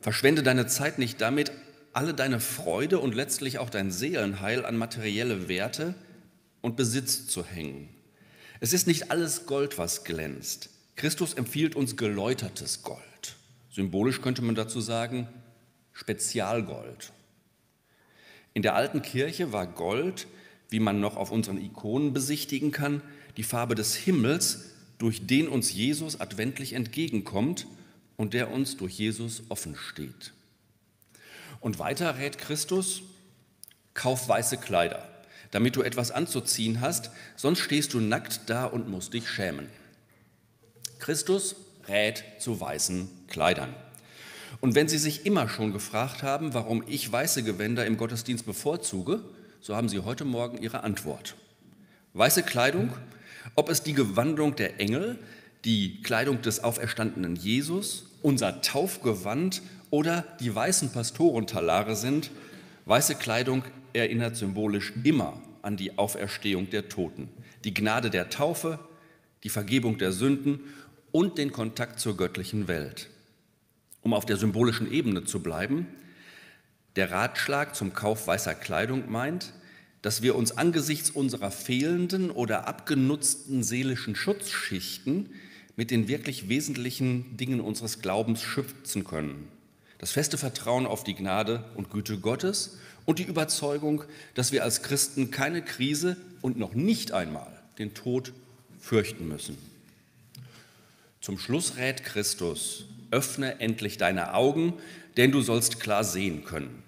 Verschwende 0.01 0.43
deine 0.43 0.67
Zeit 0.67 0.99
nicht 0.99 1.21
damit, 1.21 1.51
alle 1.93 2.13
deine 2.13 2.41
Freude 2.41 2.99
und 2.99 3.15
letztlich 3.15 3.57
auch 3.57 3.69
dein 3.69 3.89
Seelenheil 3.89 4.65
an 4.65 4.75
materielle 4.75 5.47
Werte 5.47 5.95
und 6.65 6.75
Besitz 6.75 7.27
zu 7.27 7.45
hängen. 7.45 7.89
Es 8.59 8.73
ist 8.73 8.87
nicht 8.87 9.11
alles 9.11 9.45
Gold, 9.45 9.77
was 9.77 10.03
glänzt. 10.03 10.69
Christus 10.95 11.35
empfiehlt 11.35 11.75
uns 11.75 11.95
geläutertes 11.95 12.81
Gold. 12.81 13.35
Symbolisch 13.69 14.19
könnte 14.19 14.41
man 14.41 14.55
dazu 14.55 14.81
sagen 14.81 15.27
Spezialgold. 15.93 17.13
In 18.55 18.63
der 18.63 18.73
alten 18.73 19.03
Kirche 19.03 19.53
war 19.53 19.67
Gold, 19.67 20.25
wie 20.69 20.79
man 20.79 20.99
noch 20.99 21.17
auf 21.17 21.29
unseren 21.29 21.63
Ikonen 21.63 22.13
besichtigen 22.13 22.71
kann, 22.71 23.03
die 23.37 23.43
Farbe 23.43 23.75
des 23.75 23.93
Himmels, 23.93 24.71
durch 24.97 25.27
den 25.27 25.47
uns 25.47 25.71
Jesus 25.71 26.19
adventlich 26.19 26.73
entgegenkommt 26.73 27.67
und 28.17 28.33
der 28.33 28.49
uns 28.49 28.75
durch 28.75 28.97
Jesus 28.97 29.43
offen 29.49 29.75
steht. 29.75 30.33
Und 31.59 31.77
weiter 31.77 32.17
rät 32.17 32.39
Christus, 32.39 33.03
kauf 33.93 34.27
weiße 34.27 34.57
Kleider, 34.57 35.07
damit 35.55 35.77
du 35.77 35.83
etwas 35.83 36.11
anzuziehen 36.11 36.81
hast, 36.81 37.11
sonst 37.37 37.59
stehst 37.59 37.93
du 37.93 38.01
nackt 38.01 38.41
da 38.47 38.65
und 38.65 38.89
musst 38.89 39.13
dich 39.13 39.29
schämen. 39.29 39.69
Christus 40.99 41.55
rät 41.87 42.25
zu 42.39 42.59
weißen 42.59 43.07
Kleidern. 43.29 43.73
Und 44.59 44.75
wenn 44.75 44.89
Sie 44.89 44.97
sich 44.97 45.25
immer 45.25 45.47
schon 45.47 45.71
gefragt 45.71 46.23
haben, 46.23 46.53
warum 46.53 46.83
ich 46.87 47.09
weiße 47.09 47.43
Gewänder 47.43 47.85
im 47.85 47.95
Gottesdienst 47.95 48.45
bevorzuge, 48.45 49.21
so 49.61 49.77
haben 49.77 49.87
Sie 49.87 49.99
heute 49.99 50.25
Morgen 50.25 50.57
Ihre 50.57 50.83
Antwort. 50.83 51.35
Weiße 52.15 52.43
Kleidung, 52.43 52.91
ob 53.55 53.69
es 53.69 53.81
die 53.81 53.93
Gewandung 53.93 54.57
der 54.57 54.81
Engel, 54.81 55.17
die 55.63 56.01
Kleidung 56.01 56.41
des 56.41 56.65
auferstandenen 56.65 57.37
Jesus, 57.37 58.07
unser 58.21 58.61
Taufgewand 58.61 59.61
oder 59.89 60.25
die 60.41 60.53
weißen 60.53 60.91
Pastorentalare 60.91 61.95
sind, 61.95 62.29
weiße 62.87 63.15
Kleidung 63.15 63.63
erinnert 63.93 64.35
symbolisch 64.35 64.91
immer 65.05 65.41
an 65.65 65.77
die 65.77 65.97
Auferstehung 65.97 66.69
der 66.69 66.89
Toten, 66.89 67.29
die 67.63 67.73
Gnade 67.73 68.09
der 68.09 68.29
Taufe, 68.29 68.79
die 69.43 69.49
Vergebung 69.49 69.97
der 69.97 70.11
Sünden 70.11 70.59
und 71.11 71.37
den 71.37 71.51
Kontakt 71.51 71.99
zur 71.99 72.17
göttlichen 72.17 72.67
Welt. 72.67 73.09
Um 74.01 74.13
auf 74.13 74.25
der 74.25 74.37
symbolischen 74.37 74.91
Ebene 74.91 75.25
zu 75.25 75.41
bleiben, 75.41 75.87
der 76.95 77.11
Ratschlag 77.11 77.75
zum 77.75 77.93
Kauf 77.93 78.27
weißer 78.27 78.55
Kleidung 78.55 79.11
meint, 79.11 79.53
dass 80.01 80.21
wir 80.21 80.35
uns 80.35 80.55
angesichts 80.55 81.09
unserer 81.09 81.49
fehlenden 81.49 82.29
oder 82.29 82.67
abgenutzten 82.67 83.63
seelischen 83.63 84.15
Schutzschichten 84.15 85.31
mit 85.75 85.89
den 85.89 86.07
wirklich 86.07 86.47
wesentlichen 86.47 87.37
Dingen 87.37 87.59
unseres 87.59 88.01
Glaubens 88.01 88.41
schützen 88.41 89.03
können. 89.03 89.47
Das 89.97 90.11
feste 90.11 90.37
Vertrauen 90.37 90.85
auf 90.85 91.03
die 91.03 91.15
Gnade 91.15 91.63
und 91.75 91.89
Güte 91.89 92.19
Gottes 92.19 92.77
und 93.05 93.19
die 93.19 93.23
Überzeugung, 93.23 94.03
dass 94.33 94.51
wir 94.51 94.63
als 94.63 94.81
Christen 94.81 95.31
keine 95.31 95.61
Krise 95.61 96.17
und 96.41 96.57
noch 96.57 96.73
nicht 96.73 97.11
einmal 97.11 97.51
den 97.77 97.93
Tod 97.93 98.33
fürchten 98.79 99.27
müssen. 99.27 99.57
Zum 101.21 101.37
Schluss 101.37 101.77
rät 101.77 102.03
Christus, 102.03 102.85
öffne 103.11 103.59
endlich 103.59 103.97
deine 103.97 104.33
Augen, 104.33 104.73
denn 105.17 105.31
du 105.31 105.41
sollst 105.41 105.79
klar 105.79 106.03
sehen 106.03 106.43
können. 106.43 106.83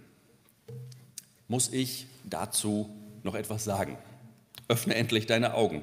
Muss 1.48 1.72
ich 1.72 2.08
dazu 2.26 2.90
noch 3.24 3.36
etwas 3.36 3.64
sagen? 3.64 3.98
Öffne 4.68 4.96
endlich 4.96 5.28
deine 5.28 5.54
Augen. 5.54 5.82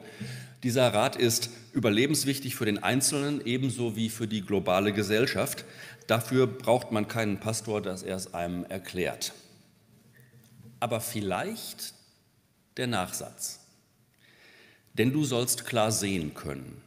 Dieser 0.63 0.93
Rat 0.93 1.17
ist 1.17 1.51
überlebenswichtig 1.73 2.55
für 2.55 2.65
den 2.65 2.83
Einzelnen 2.83 3.45
ebenso 3.45 3.97
wie 3.97 4.09
für 4.09 4.29
die 4.29 4.43
globale 4.43 4.93
Gesellschaft. 4.93 5.65
Dafür 6.07 6.47
braucht 6.47 6.93
man 6.93 7.09
keinen 7.09 7.41
Pastor, 7.41 7.83
dass 7.83 8.03
er 8.03 8.17
es 8.17 8.35
einem 8.35 8.65
erklärt 8.65 9.33
aber 10.85 11.01
vielleicht 11.01 11.95
der 12.77 12.87
Nachsatz. 12.87 13.61
Denn 14.93 15.15
du 15.15 15.25
sollst 15.25 15.65
klar 15.65 15.91
sehen 15.91 16.35
können. 16.35 16.83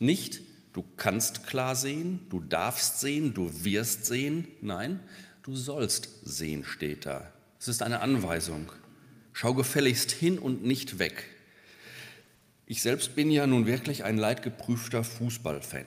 Nicht, 0.00 0.40
du 0.72 0.84
kannst 0.96 1.46
klar 1.46 1.76
sehen, 1.76 2.26
du 2.30 2.40
darfst 2.40 2.98
sehen, 2.98 3.32
du 3.32 3.62
wirst 3.62 4.06
sehen. 4.06 4.48
Nein, 4.60 4.98
du 5.44 5.54
sollst 5.54 6.08
sehen, 6.24 6.64
steht 6.64 7.06
da. 7.06 7.30
Es 7.60 7.68
ist 7.68 7.82
eine 7.82 8.00
Anweisung. 8.00 8.72
Schau 9.32 9.54
gefälligst 9.54 10.10
hin 10.10 10.40
und 10.40 10.64
nicht 10.64 10.98
weg. 10.98 11.22
Ich 12.66 12.82
selbst 12.82 13.14
bin 13.14 13.30
ja 13.30 13.46
nun 13.46 13.66
wirklich 13.66 14.02
ein 14.02 14.18
leidgeprüfter 14.18 15.04
Fußballfan. 15.04 15.86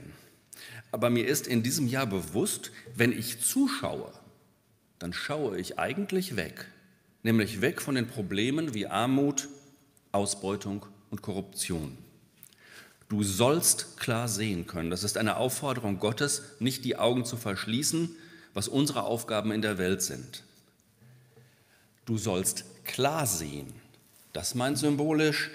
Aber 0.94 1.10
mir 1.10 1.28
ist 1.28 1.48
in 1.48 1.64
diesem 1.64 1.88
Jahr 1.90 2.08
bewusst, 2.08 2.72
wenn 2.96 3.12
ich 3.12 3.42
zuschaue, 3.42 4.14
dann 5.00 5.12
schaue 5.12 5.60
ich 5.60 5.78
eigentlich 5.78 6.38
weg 6.38 6.68
nämlich 7.26 7.60
weg 7.60 7.82
von 7.82 7.96
den 7.96 8.08
Problemen 8.08 8.76
wie 8.76 8.86
Armut, 8.86 9.50
Ausbeutung 10.12 10.86
und 11.10 11.24
Korruption. 11.24 11.98
Du 13.10 13.24
sollst 13.24 13.98
klar 13.98 14.28
sehen 14.28 14.68
können. 14.68 14.92
Das 14.92 15.04
ist 15.04 15.18
eine 15.18 15.38
Aufforderung 15.38 15.98
Gottes, 15.98 16.44
nicht 16.60 16.86
die 16.86 16.98
Augen 16.98 17.26
zu 17.26 17.36
verschließen, 17.36 18.16
was 18.54 18.68
unsere 18.68 19.04
Aufgaben 19.04 19.52
in 19.52 19.64
der 19.64 19.80
Welt 19.80 20.04
sind. 20.04 20.44
Du 22.06 22.20
sollst 22.20 22.64
klar 22.84 23.26
sehen. 23.26 23.74
Das 24.32 24.54
meint 24.54 24.78
symbolisch, 24.78 25.50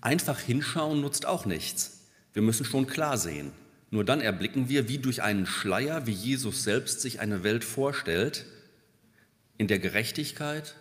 einfach 0.00 0.38
hinschauen 0.38 1.00
nutzt 1.00 1.26
auch 1.26 1.46
nichts. 1.46 2.02
Wir 2.32 2.42
müssen 2.42 2.64
schon 2.64 2.86
klar 2.86 3.18
sehen. 3.18 3.50
Nur 3.90 4.04
dann 4.04 4.20
erblicken 4.20 4.68
wir 4.68 4.88
wie 4.88 4.98
durch 4.98 5.20
einen 5.20 5.46
Schleier, 5.46 6.06
wie 6.06 6.12
Jesus 6.12 6.62
selbst 6.62 7.00
sich 7.00 7.18
eine 7.18 7.42
Welt 7.42 7.64
vorstellt, 7.64 8.46
in 9.56 9.66
der 9.66 9.80
Gerechtigkeit, 9.80 10.76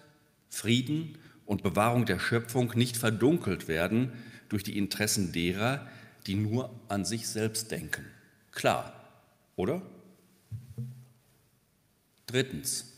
Frieden 0.49 1.17
und 1.45 1.63
Bewahrung 1.63 2.05
der 2.05 2.19
Schöpfung 2.19 2.73
nicht 2.75 2.97
verdunkelt 2.97 3.67
werden 3.67 4.11
durch 4.49 4.63
die 4.63 4.77
Interessen 4.77 5.31
derer, 5.31 5.87
die 6.25 6.35
nur 6.35 6.73
an 6.87 7.05
sich 7.05 7.27
selbst 7.27 7.71
denken. 7.71 8.05
Klar, 8.51 8.93
oder? 9.55 9.81
Drittens, 12.25 12.93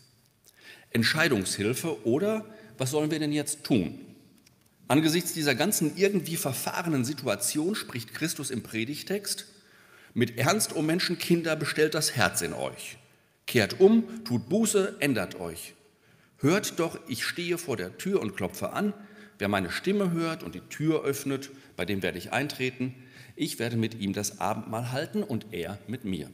Entscheidungshilfe 0.91 2.05
oder 2.05 2.45
was 2.77 2.91
sollen 2.91 3.11
wir 3.11 3.19
denn 3.19 3.31
jetzt 3.31 3.63
tun? 3.63 3.99
Angesichts 4.87 5.33
dieser 5.33 5.53
ganzen 5.53 5.95
irgendwie 5.97 6.35
verfahrenen 6.35 7.05
Situation 7.05 7.75
spricht 7.75 8.15
Christus 8.15 8.49
im 8.49 8.63
Predigtext, 8.63 9.45
mit 10.15 10.39
Ernst, 10.39 10.75
o 10.75 10.81
Menschenkinder, 10.81 11.55
bestellt 11.55 11.93
das 11.93 12.15
Herz 12.15 12.41
in 12.41 12.53
euch. 12.53 12.97
Kehrt 13.45 13.79
um, 13.79 14.23
tut 14.25 14.49
Buße, 14.49 14.97
ändert 14.99 15.39
euch. 15.39 15.75
Hört 16.41 16.79
doch, 16.79 16.97
ich 17.07 17.25
stehe 17.25 17.57
vor 17.57 17.75
der 17.75 17.97
Tür 17.97 18.21
und 18.21 18.35
klopfe 18.35 18.71
an. 18.71 18.93
Wer 19.37 19.49
meine 19.49 19.69
Stimme 19.69 20.11
hört 20.11 20.41
und 20.41 20.55
die 20.55 20.61
Tür 20.61 21.03
öffnet, 21.03 21.49
bei 21.75 21.85
dem 21.85 22.01
werde 22.01 22.17
ich 22.17 22.31
eintreten. 22.31 22.95
Ich 23.35 23.59
werde 23.59 23.75
mit 23.77 23.95
ihm 23.95 24.13
das 24.13 24.39
Abendmahl 24.39 24.91
halten 24.91 25.21
und 25.21 25.47
er 25.51 25.77
mit 25.87 26.05
mir. 26.05 26.29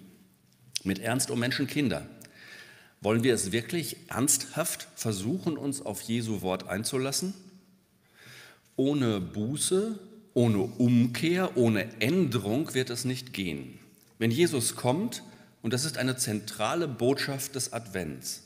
Mit 0.83 0.99
Ernst 0.99 1.31
um 1.31 1.39
Menschenkinder. 1.39 2.07
Wollen 3.01 3.23
wir 3.23 3.33
es 3.33 3.51
wirklich 3.51 3.97
ernsthaft 4.07 4.87
versuchen, 4.95 5.57
uns 5.57 5.81
auf 5.81 6.01
Jesu 6.01 6.41
Wort 6.41 6.67
einzulassen? 6.67 7.33
Ohne 8.75 9.19
Buße, 9.19 9.99
ohne 10.33 10.59
Umkehr, 10.59 11.57
ohne 11.57 12.01
Änderung 12.01 12.73
wird 12.73 12.89
es 12.89 13.05
nicht 13.05 13.33
gehen. 13.33 13.79
Wenn 14.19 14.31
Jesus 14.31 14.75
kommt, 14.75 15.23
und 15.61 15.73
das 15.73 15.85
ist 15.85 15.97
eine 15.97 16.15
zentrale 16.15 16.87
Botschaft 16.87 17.55
des 17.55 17.73
Advents, 17.73 18.44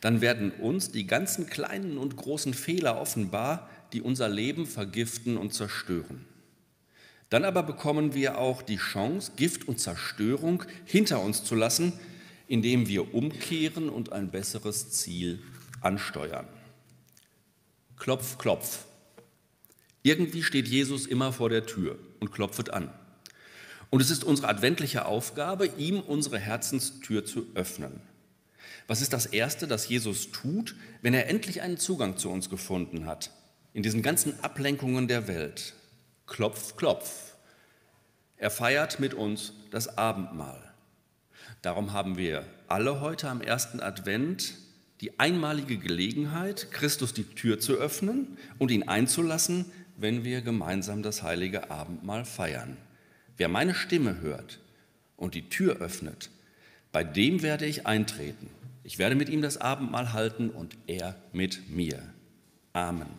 dann 0.00 0.20
werden 0.20 0.52
uns 0.52 0.90
die 0.90 1.06
ganzen 1.06 1.46
kleinen 1.46 1.98
und 1.98 2.16
großen 2.16 2.54
Fehler 2.54 3.00
offenbar, 3.00 3.68
die 3.92 4.02
unser 4.02 4.28
Leben 4.28 4.66
vergiften 4.66 5.36
und 5.36 5.54
zerstören. 5.54 6.24
Dann 7.30 7.44
aber 7.44 7.62
bekommen 7.62 8.14
wir 8.14 8.38
auch 8.38 8.62
die 8.62 8.76
Chance, 8.76 9.32
Gift 9.36 9.68
und 9.68 9.80
Zerstörung 9.80 10.64
hinter 10.84 11.20
uns 11.20 11.44
zu 11.44 11.54
lassen, 11.54 11.92
indem 12.46 12.88
wir 12.88 13.14
umkehren 13.14 13.90
und 13.90 14.12
ein 14.12 14.30
besseres 14.30 14.90
Ziel 14.90 15.40
ansteuern. 15.80 16.46
Klopf, 17.98 18.38
klopf. 18.38 18.84
Irgendwie 20.02 20.42
steht 20.42 20.68
Jesus 20.68 21.06
immer 21.06 21.32
vor 21.32 21.50
der 21.50 21.66
Tür 21.66 21.98
und 22.20 22.32
klopft 22.32 22.72
an. 22.72 22.90
Und 23.90 24.00
es 24.00 24.10
ist 24.10 24.24
unsere 24.24 24.48
adventliche 24.48 25.06
Aufgabe, 25.06 25.66
ihm 25.76 26.00
unsere 26.00 26.38
Herzenstür 26.38 27.24
zu 27.24 27.46
öffnen. 27.54 28.00
Was 28.88 29.02
ist 29.02 29.12
das 29.12 29.26
Erste, 29.26 29.68
das 29.68 29.86
Jesus 29.86 30.32
tut, 30.32 30.74
wenn 31.02 31.12
er 31.12 31.28
endlich 31.28 31.60
einen 31.60 31.76
Zugang 31.76 32.16
zu 32.16 32.30
uns 32.30 32.48
gefunden 32.48 33.04
hat? 33.04 33.30
In 33.74 33.82
diesen 33.82 34.00
ganzen 34.00 34.42
Ablenkungen 34.42 35.08
der 35.08 35.28
Welt. 35.28 35.74
Klopf, 36.26 36.74
klopf. 36.76 37.34
Er 38.38 38.50
feiert 38.50 38.98
mit 38.98 39.12
uns 39.12 39.52
das 39.70 39.98
Abendmahl. 39.98 40.72
Darum 41.60 41.92
haben 41.92 42.16
wir 42.16 42.46
alle 42.66 43.02
heute 43.02 43.28
am 43.28 43.42
ersten 43.42 43.80
Advent 43.80 44.54
die 45.02 45.20
einmalige 45.20 45.76
Gelegenheit, 45.76 46.70
Christus 46.70 47.12
die 47.12 47.24
Tür 47.24 47.60
zu 47.60 47.74
öffnen 47.74 48.38
und 48.56 48.70
ihn 48.70 48.88
einzulassen, 48.88 49.66
wenn 49.98 50.24
wir 50.24 50.40
gemeinsam 50.40 51.02
das 51.02 51.22
heilige 51.22 51.70
Abendmahl 51.70 52.24
feiern. 52.24 52.78
Wer 53.36 53.48
meine 53.48 53.74
Stimme 53.74 54.20
hört 54.22 54.60
und 55.18 55.34
die 55.34 55.50
Tür 55.50 55.76
öffnet, 55.76 56.30
bei 56.90 57.04
dem 57.04 57.42
werde 57.42 57.66
ich 57.66 57.86
eintreten. 57.86 58.48
Ich 58.88 58.98
werde 58.98 59.16
mit 59.16 59.28
ihm 59.28 59.42
das 59.42 59.58
Abendmahl 59.58 60.14
halten 60.14 60.48
und 60.48 60.74
er 60.86 61.14
mit 61.34 61.68
mir. 61.68 62.02
Amen. 62.72 63.10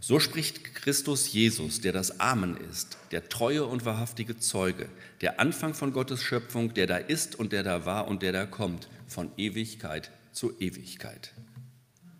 So 0.00 0.18
spricht 0.18 0.74
Christus 0.74 1.32
Jesus, 1.32 1.80
der 1.80 1.92
das 1.92 2.18
Amen 2.18 2.56
ist, 2.56 2.98
der 3.12 3.28
treue 3.28 3.66
und 3.66 3.84
wahrhaftige 3.84 4.36
Zeuge, 4.36 4.88
der 5.20 5.38
Anfang 5.38 5.74
von 5.74 5.92
Gottes 5.92 6.24
Schöpfung, 6.24 6.74
der 6.74 6.88
da 6.88 6.96
ist 6.96 7.36
und 7.36 7.52
der 7.52 7.62
da 7.62 7.86
war 7.86 8.08
und 8.08 8.22
der 8.22 8.32
da 8.32 8.46
kommt, 8.46 8.88
von 9.06 9.30
Ewigkeit 9.36 10.10
zu 10.32 10.58
Ewigkeit. 10.58 11.32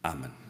Amen. 0.02 0.43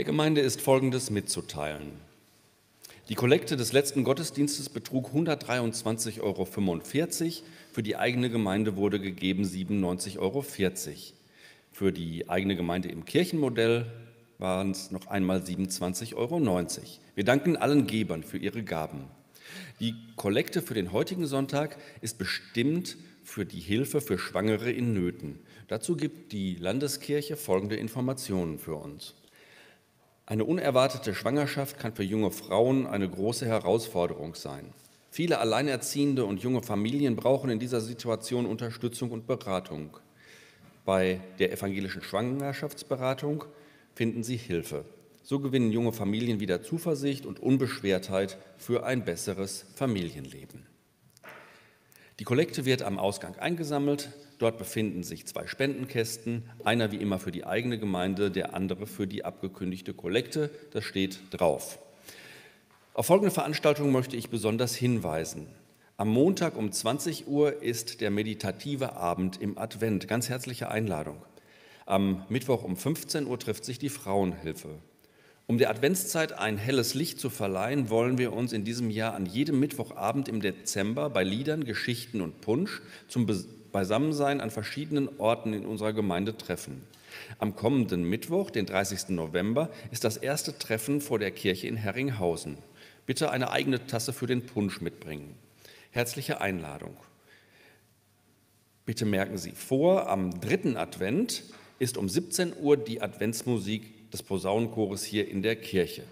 Der 0.00 0.06
Gemeinde 0.06 0.40
ist 0.40 0.62
Folgendes 0.62 1.10
mitzuteilen. 1.10 1.92
Die 3.10 3.14
Kollekte 3.14 3.58
des 3.58 3.74
letzten 3.74 4.02
Gottesdienstes 4.02 4.70
betrug 4.70 5.10
123,45 5.14 6.22
Euro. 6.22 6.46
Für 7.70 7.82
die 7.82 7.96
eigene 7.96 8.30
Gemeinde 8.30 8.76
wurde 8.76 8.98
gegeben 8.98 9.44
97,40 9.44 10.18
Euro. 10.18 10.42
Für 11.70 11.92
die 11.92 12.30
eigene 12.30 12.56
Gemeinde 12.56 12.88
im 12.88 13.04
Kirchenmodell 13.04 13.84
waren 14.38 14.70
es 14.70 14.90
noch 14.90 15.08
einmal 15.08 15.40
27,90 15.40 16.16
Euro. 16.16 16.40
Wir 17.14 17.24
danken 17.24 17.58
allen 17.58 17.86
Gebern 17.86 18.22
für 18.22 18.38
ihre 18.38 18.62
Gaben. 18.62 19.04
Die 19.80 19.94
Kollekte 20.16 20.62
für 20.62 20.72
den 20.72 20.92
heutigen 20.92 21.26
Sonntag 21.26 21.76
ist 22.00 22.16
bestimmt 22.16 22.96
für 23.22 23.44
die 23.44 23.60
Hilfe 23.60 24.00
für 24.00 24.18
Schwangere 24.18 24.72
in 24.72 24.94
Nöten. 24.94 25.40
Dazu 25.68 25.94
gibt 25.94 26.32
die 26.32 26.54
Landeskirche 26.54 27.36
folgende 27.36 27.76
Informationen 27.76 28.58
für 28.58 28.76
uns. 28.76 29.14
Eine 30.30 30.44
unerwartete 30.44 31.12
Schwangerschaft 31.12 31.80
kann 31.80 31.92
für 31.92 32.04
junge 32.04 32.30
Frauen 32.30 32.86
eine 32.86 33.08
große 33.08 33.46
Herausforderung 33.46 34.36
sein. 34.36 34.72
Viele 35.10 35.40
Alleinerziehende 35.40 36.24
und 36.24 36.40
junge 36.40 36.62
Familien 36.62 37.16
brauchen 37.16 37.50
in 37.50 37.58
dieser 37.58 37.80
Situation 37.80 38.46
Unterstützung 38.46 39.10
und 39.10 39.26
Beratung. 39.26 39.96
Bei 40.84 41.20
der 41.40 41.50
evangelischen 41.52 42.00
Schwangerschaftsberatung 42.02 43.42
finden 43.96 44.22
sie 44.22 44.36
Hilfe. 44.36 44.84
So 45.24 45.40
gewinnen 45.40 45.72
junge 45.72 45.92
Familien 45.92 46.38
wieder 46.38 46.62
Zuversicht 46.62 47.26
und 47.26 47.40
Unbeschwertheit 47.40 48.38
für 48.56 48.84
ein 48.86 49.04
besseres 49.04 49.66
Familienleben. 49.74 50.64
Die 52.20 52.24
Kollekte 52.24 52.64
wird 52.64 52.82
am 52.82 53.00
Ausgang 53.00 53.34
eingesammelt. 53.34 54.10
Dort 54.40 54.56
befinden 54.56 55.02
sich 55.02 55.26
zwei 55.26 55.46
Spendenkästen, 55.46 56.44
einer 56.64 56.90
wie 56.90 56.96
immer 56.96 57.18
für 57.18 57.30
die 57.30 57.44
eigene 57.44 57.78
Gemeinde, 57.78 58.30
der 58.30 58.54
andere 58.54 58.86
für 58.86 59.06
die 59.06 59.22
abgekündigte 59.22 59.92
Kollekte. 59.92 60.48
Das 60.72 60.82
steht 60.84 61.20
drauf. 61.30 61.78
Auf 62.94 63.04
folgende 63.04 63.30
Veranstaltung 63.30 63.92
möchte 63.92 64.16
ich 64.16 64.30
besonders 64.30 64.74
hinweisen. 64.74 65.46
Am 65.98 66.08
Montag 66.08 66.56
um 66.56 66.72
20 66.72 67.28
Uhr 67.28 67.62
ist 67.62 68.00
der 68.00 68.10
meditative 68.10 68.96
Abend 68.96 69.38
im 69.42 69.58
Advent. 69.58 70.08
Ganz 70.08 70.30
herzliche 70.30 70.70
Einladung. 70.70 71.20
Am 71.84 72.24
Mittwoch 72.30 72.64
um 72.64 72.78
15 72.78 73.26
Uhr 73.26 73.38
trifft 73.38 73.66
sich 73.66 73.78
die 73.78 73.90
Frauenhilfe. 73.90 74.70
Um 75.48 75.58
der 75.58 75.68
Adventszeit 75.68 76.32
ein 76.32 76.56
helles 76.56 76.94
Licht 76.94 77.20
zu 77.20 77.28
verleihen, 77.28 77.90
wollen 77.90 78.16
wir 78.16 78.32
uns 78.32 78.54
in 78.54 78.64
diesem 78.64 78.88
Jahr 78.88 79.12
an 79.14 79.26
jedem 79.26 79.60
Mittwochabend 79.60 80.28
im 80.28 80.40
Dezember 80.40 81.10
bei 81.10 81.24
Liedern, 81.24 81.64
Geschichten 81.64 82.22
und 82.22 82.40
Punsch 82.40 82.80
zum 83.06 83.26
Beisammensein 83.72 84.40
an 84.40 84.50
verschiedenen 84.50 85.08
Orten 85.18 85.52
in 85.52 85.66
unserer 85.66 85.92
Gemeinde 85.92 86.36
treffen. 86.36 86.82
Am 87.38 87.56
kommenden 87.56 88.04
Mittwoch, 88.04 88.50
den 88.50 88.66
30. 88.66 89.10
November, 89.10 89.70
ist 89.90 90.04
das 90.04 90.16
erste 90.16 90.58
Treffen 90.58 91.00
vor 91.00 91.18
der 91.18 91.30
Kirche 91.30 91.66
in 91.66 91.76
Herringhausen. 91.76 92.58
Bitte 93.06 93.30
eine 93.30 93.50
eigene 93.50 93.86
Tasse 93.86 94.12
für 94.12 94.26
den 94.26 94.46
Punsch 94.46 94.80
mitbringen. 94.80 95.34
Herzliche 95.90 96.40
Einladung. 96.40 96.96
Bitte 98.86 99.04
merken 99.04 99.38
Sie 99.38 99.52
vor, 99.52 100.08
am 100.08 100.40
dritten 100.40 100.76
Advent 100.76 101.44
ist 101.78 101.96
um 101.96 102.08
17 102.08 102.52
Uhr 102.60 102.76
die 102.76 103.02
Adventsmusik 103.02 104.10
des 104.10 104.22
Posaunenchores 104.22 105.04
hier 105.04 105.28
in 105.28 105.42
der 105.42 105.56
Kirche. 105.56 106.04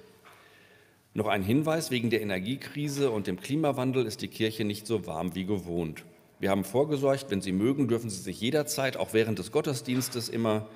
Noch 1.14 1.26
ein 1.26 1.42
Hinweis, 1.42 1.90
wegen 1.90 2.11
der 2.11 2.22
Energiekrise 2.22 3.11
und 3.11 3.26
dem 3.26 3.40
Klimawandel 3.40 4.06
ist 4.06 4.22
die 4.22 4.28
Kirche 4.28 4.64
nicht 4.64 4.86
so 4.86 5.06
warm 5.06 5.34
wie 5.34 5.44
gewohnt. 5.44 6.04
Wir 6.41 6.51
haben 6.51 6.64
vorgesorgt, 6.64 7.30
wenn 7.30 7.41
Sie 7.41 7.53
mögen, 7.53 7.89
dürfen 7.89 8.11
Sie 8.11 8.20
sich 8.20 8.41
jederzeit, 8.41 8.97
auch 8.97 9.12
während 9.12 9.39
des 9.39 9.51
Gottesdienstes, 9.51 10.28
immer 10.28 10.68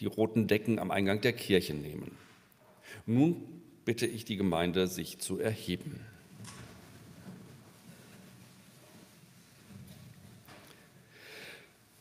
die 0.00 0.06
roten 0.06 0.46
Decken 0.46 0.78
am 0.78 0.90
Eingang 0.90 1.20
der 1.20 1.34
Kirche 1.34 1.74
nehmen. 1.74 2.12
Nun 3.06 3.36
bitte 3.84 4.06
ich 4.06 4.24
die 4.24 4.36
Gemeinde, 4.36 4.86
sich 4.86 5.18
zu 5.18 5.38
erheben. 5.38 6.00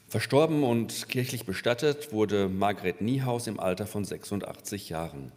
Verstorben 0.08 0.64
und 0.64 1.10
kirchlich 1.10 1.46
bestattet 1.46 2.14
wurde 2.14 2.48
Margret 2.48 3.02
Niehaus 3.02 3.48
im 3.48 3.60
Alter 3.60 3.88
von 3.88 4.06
86 4.06 4.90
Jahren. 4.90 5.32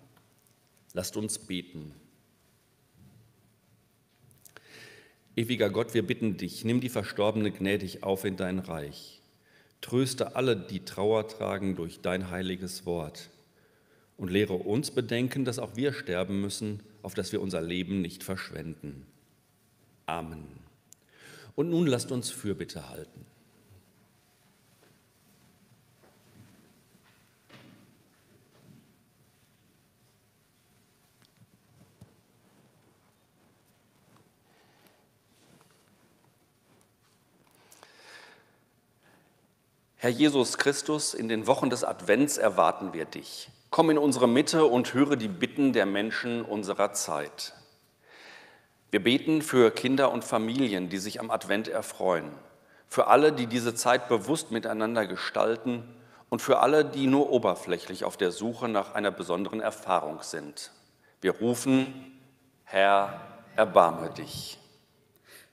Lasst 0.93 1.17
uns 1.17 1.39
beten. 1.39 1.95
Ewiger 5.37 5.69
Gott, 5.69 5.93
wir 5.93 6.07
bitten 6.07 6.39
dich, 6.39 6.65
nimm 6.65 6.81
die 6.81 6.89
Verstorbene 6.89 7.51
gnädig 7.51 8.03
auf 8.03 8.25
in 8.25 8.39
dein 8.39 8.59
Reich. 8.59 9.21
Tröste 9.83 10.35
alle, 10.35 10.57
die 10.57 10.87
Trauer 10.87 11.29
tragen 11.29 11.77
durch 11.77 12.01
dein 12.01 12.31
heiliges 12.31 12.87
Wort. 12.87 13.29
Und 14.17 14.31
lehre 14.31 14.55
uns 14.55 14.91
bedenken, 14.91 15.45
dass 15.45 15.59
auch 15.59 15.77
wir 15.77 15.93
sterben 15.93 16.41
müssen, 16.41 16.81
auf 17.03 17.13
dass 17.13 17.33
wir 17.33 17.43
unser 17.43 17.61
Leben 17.61 18.01
nicht 18.01 18.25
verschwenden. 18.25 19.05
Amen. 20.07 20.47
Und 21.55 21.69
nun 21.69 21.87
lasst 21.87 22.13
uns 22.13 22.31
Fürbitte 22.31 22.89
halten. 22.89 23.26
Herr 40.07 40.13
Jesus 40.13 40.57
Christus, 40.57 41.15
in 41.15 41.27
den 41.27 41.49
Wochen 41.49 41.69
des 41.69 41.83
Advents 41.83 42.39
erwarten 42.39 42.93
wir 42.93 43.07
dich. 43.07 43.51
Komm 43.71 43.91
in 43.91 43.99
unsere 43.99 44.29
Mitte 44.29 44.67
und 44.67 44.95
höre 44.95 45.17
die 45.17 45.27
Bitten 45.27 45.73
der 45.73 45.85
Menschen 45.85 46.45
unserer 46.45 46.93
Zeit. 46.93 47.55
Wir 48.93 49.03
beten 49.03 49.43
für 49.43 49.73
Kinder 49.73 50.13
und 50.13 50.23
Familien, 50.23 50.89
die 50.89 50.99
sich 50.99 51.19
am 51.19 51.33
Advent 51.33 51.67
erfreuen, 51.67 52.31
für 52.87 53.09
alle, 53.09 53.33
die 53.33 53.49
diese 53.49 53.75
Zeit 53.75 54.09
bewusst 54.09 54.53
miteinander 54.53 55.09
gestalten 55.09 55.83
und 56.29 56.41
für 56.41 56.61
alle, 56.61 56.85
die 56.85 57.09
nur 57.09 57.31
oberflächlich 57.31 58.05
auf 58.05 58.17
der 58.17 58.31
Suche 58.31 58.69
nach 58.69 58.95
einer 58.95 59.11
besonderen 59.11 59.61
Erfahrung 59.61 60.23
sind. 60.23 60.71
Wir 61.21 61.33
rufen, 61.33 62.17
Herr, 62.63 63.23
erbarme 63.57 64.11
dich. 64.11 64.61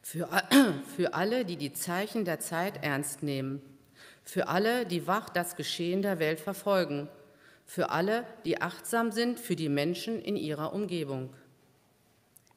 Für, 0.03 0.29
für 0.95 1.15
alle, 1.15 1.43
die 1.43 1.57
die 1.57 1.73
Zeichen 1.73 2.23
der 2.23 2.39
Zeit 2.39 2.83
ernst 2.83 3.23
nehmen 3.23 3.63
für 4.23 4.47
alle, 4.47 4.85
die 4.85 5.07
wach 5.07 5.29
das 5.29 5.55
Geschehen 5.55 6.01
der 6.01 6.19
Welt 6.19 6.39
verfolgen, 6.39 7.09
für 7.65 7.89
alle, 7.89 8.25
die 8.45 8.61
achtsam 8.61 9.11
sind 9.11 9.39
für 9.39 9.55
die 9.55 9.69
Menschen 9.69 10.21
in 10.21 10.35
ihrer 10.35 10.73
Umgebung. 10.73 11.33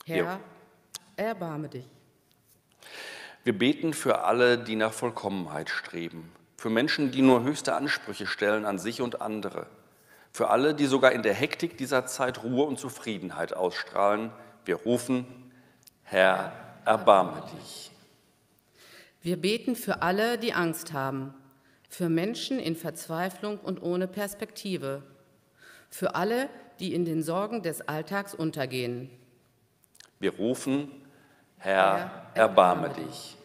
Herr, 0.05 0.17
jo. 0.17 0.27
erbarme 1.17 1.69
dich. 1.69 1.87
Wir 3.45 3.57
beten 3.57 3.93
für 3.93 4.25
alle, 4.25 4.59
die 4.59 4.77
nach 4.77 4.93
Vollkommenheit 4.93 5.71
streben, 5.71 6.33
für 6.57 6.71
Menschen, 6.71 7.13
die 7.13 7.23
nur 7.23 7.45
höchste 7.45 7.75
Ansprüche 7.75 8.27
stellen 8.27 8.65
an 8.65 8.79
sich 8.79 9.01
und 9.01 9.21
andere, 9.21 9.67
für 10.33 10.51
alle, 10.51 10.75
die 10.75 10.87
sogar 10.87 11.13
in 11.13 11.23
der 11.23 11.33
Hektik 11.33 11.79
dieser 11.79 12.07
Zeit 12.07 12.43
Ruhe 12.43 12.65
und 12.65 12.79
Zufriedenheit 12.79 13.55
ausstrahlen. 13.55 14.33
Wir 14.65 14.77
rufen, 14.77 15.27
Herr, 16.03 16.53
erbarme 16.85 17.43
dich. 17.57 17.91
Wir 19.23 19.41
beten 19.41 19.77
für 19.77 20.03
alle, 20.03 20.39
die 20.39 20.53
Angst 20.53 20.93
haben, 20.93 21.33
für 21.89 22.09
Menschen 22.09 22.59
in 22.59 22.77
Verzweiflung 22.77 23.59
und 23.59 23.83
ohne 23.83 24.09
Perspektive, 24.09 25.03
für 25.89 26.15
alle, 26.15 26.49
die 26.81 26.95
in 26.95 27.05
den 27.05 27.23
Sorgen 27.23 27.63
des 27.63 27.89
Alltags 27.89 28.35
untergehen. 28.35 29.11
Wir 30.19 30.35
rufen, 30.35 30.91
Herr, 31.59 32.11
erbarme 32.35 32.91
dich. 32.91 33.37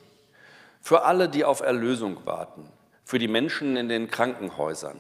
Für 0.82 1.04
alle, 1.04 1.30
die 1.30 1.46
auf 1.46 1.62
Erlösung 1.62 2.26
warten, 2.26 2.68
für 3.04 3.20
die 3.20 3.28
Menschen 3.28 3.78
in 3.78 3.88
den 3.88 4.10
Krankenhäusern, 4.10 5.00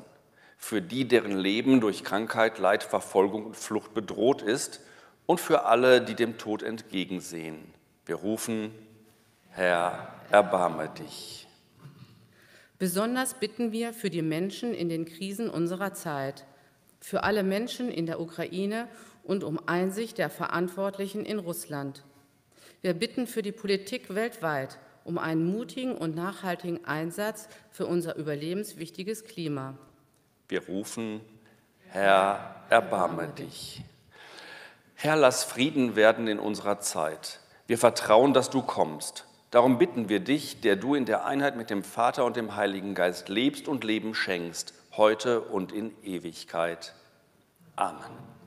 für 0.58 0.82
die, 0.82 1.08
deren 1.08 1.38
Leben 1.38 1.82
durch 1.82 2.04
Krankheit, 2.04 2.60
Leid, 2.60 2.84
Verfolgung 2.84 3.46
und 3.48 3.58
Flucht 3.58 3.94
bedroht 3.94 4.42
ist 4.42 4.82
und 5.26 5.39
für 5.39 5.66
alle, 5.66 6.02
die 6.02 6.14
dem 6.14 6.38
Tod 6.38 6.62
entgegensehen. 6.62 7.74
Wir 8.06 8.16
rufen, 8.16 8.72
Herr, 9.50 10.14
erbarme 10.30 10.89
dich. 10.89 11.41
Besonders 12.82 13.36
bitten 13.36 13.71
wir 13.71 13.93
für 13.93 14.09
die 14.09 14.23
Menschen 14.23 14.73
in 14.73 14.89
den 14.89 15.05
Krisen 15.05 15.51
unserer 15.51 15.93
Zeit, 15.93 16.45
für 16.99 17.21
alle 17.21 17.43
Menschen 17.43 17.91
in 17.91 18.07
der 18.07 18.19
Ukraine 18.19 18.88
und 19.23 19.43
um 19.43 19.59
Einsicht 19.67 20.17
der 20.17 20.32
Verantwortlichen 20.32 21.23
in 21.23 21.38
Russland. 21.38 22.03
Wir 22.82 22.95
bitten 22.95 23.27
für 23.27 23.43
die 23.43 23.51
Politik 23.51 24.15
weltweit 24.15 24.79
um 25.03 25.19
einen 25.19 25.45
mutigen 25.45 25.95
und 25.95 26.15
nachhaltigen 26.15 26.84
Einsatz 26.84 27.49
für 27.69 27.86
unser 27.86 28.15
überlebenswichtiges 28.15 29.25
Klima. 29.25 29.77
Wir 30.47 30.65
rufen, 30.65 31.21
Herr, 31.89 32.63
erbarme 32.71 33.27
dich. 33.27 33.84
Herr, 34.95 35.17
lass 35.17 35.43
Frieden 35.43 35.95
werden 35.95 36.27
in 36.27 36.39
unserer 36.39 36.79
Zeit. 36.79 37.41
Wir 37.67 37.77
vertrauen, 37.77 38.34
dass 38.34 38.49
du 38.49 38.63
kommst. 38.63 39.27
Darum 39.52 39.78
bitten 39.78 40.08
wir 40.08 40.22
dich, 40.22 40.62
der 40.62 40.78
du 40.78 40.95
in 40.95 41.06
der 41.06 41.26
Einheit 41.26 41.58
mit 41.58 41.70
dem 41.70 41.84
Vater 41.84 42.24
und 42.24 42.38
dem 42.38 42.56
Heiligen 42.56 42.95
Geist 42.95 43.28
lebst 43.28 43.68
und 43.68 43.84
Leben 43.84 44.16
schenkst, 44.16 44.74
heute 44.95 45.41
und 45.41 45.74
in 45.74 45.91
Ewigkeit. 46.04 46.93
Amen. 47.76 48.41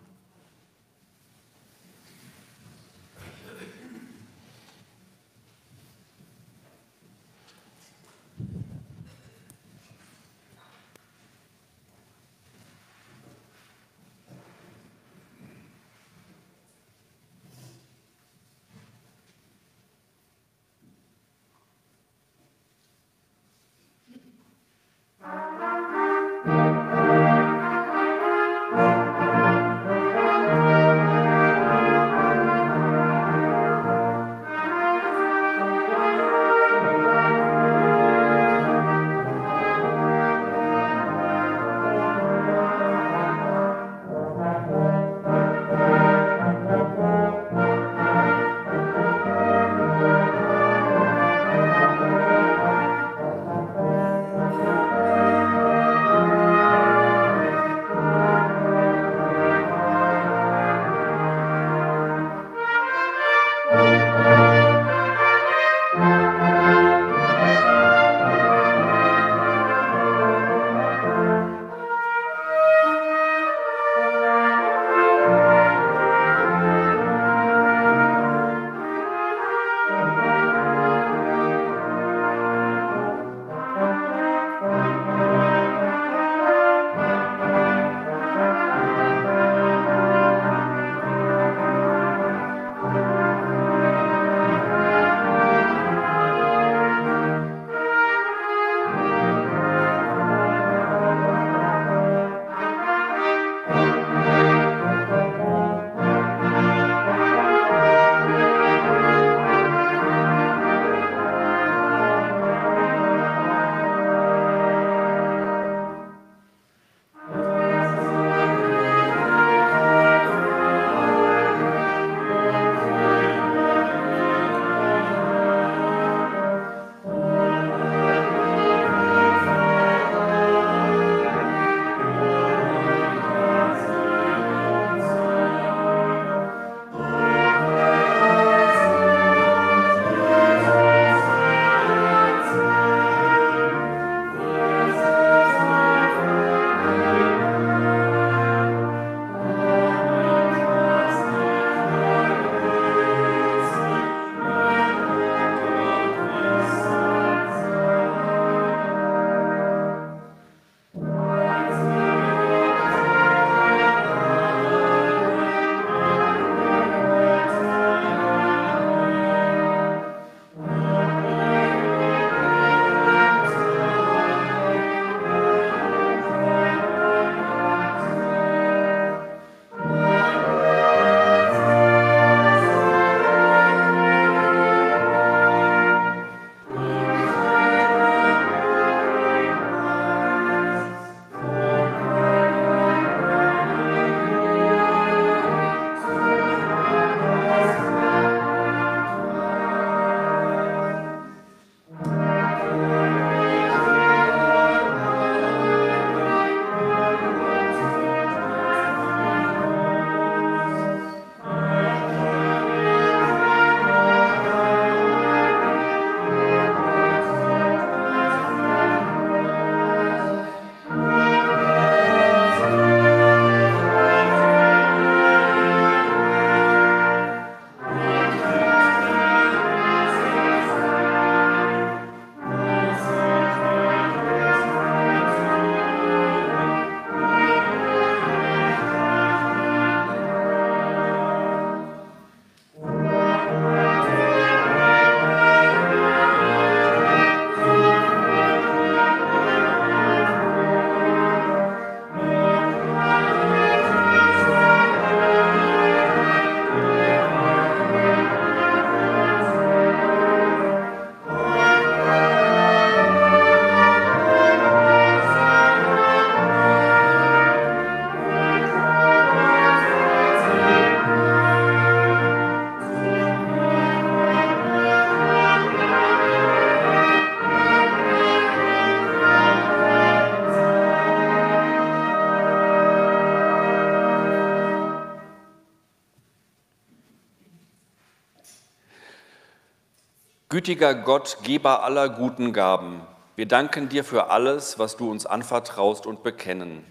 Gütiger 290.65 290.95
Gott, 290.95 291.37
Geber 291.43 291.83
aller 291.83 292.09
guten 292.09 292.55
Gaben, 292.55 293.03
wir 293.37 293.45
danken 293.45 293.91
dir 293.91 294.03
für 294.03 294.31
alles, 294.31 294.79
was 294.79 294.97
du 294.97 295.11
uns 295.11 295.27
anvertraust 295.27 296.07
und 296.07 296.23
bekennen. 296.23 296.87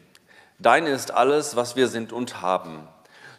Dein 0.59 0.85
ist 0.85 1.09
alles, 1.09 1.55
was 1.55 1.75
wir 1.75 1.87
sind 1.87 2.13
und 2.13 2.43
haben. 2.43 2.87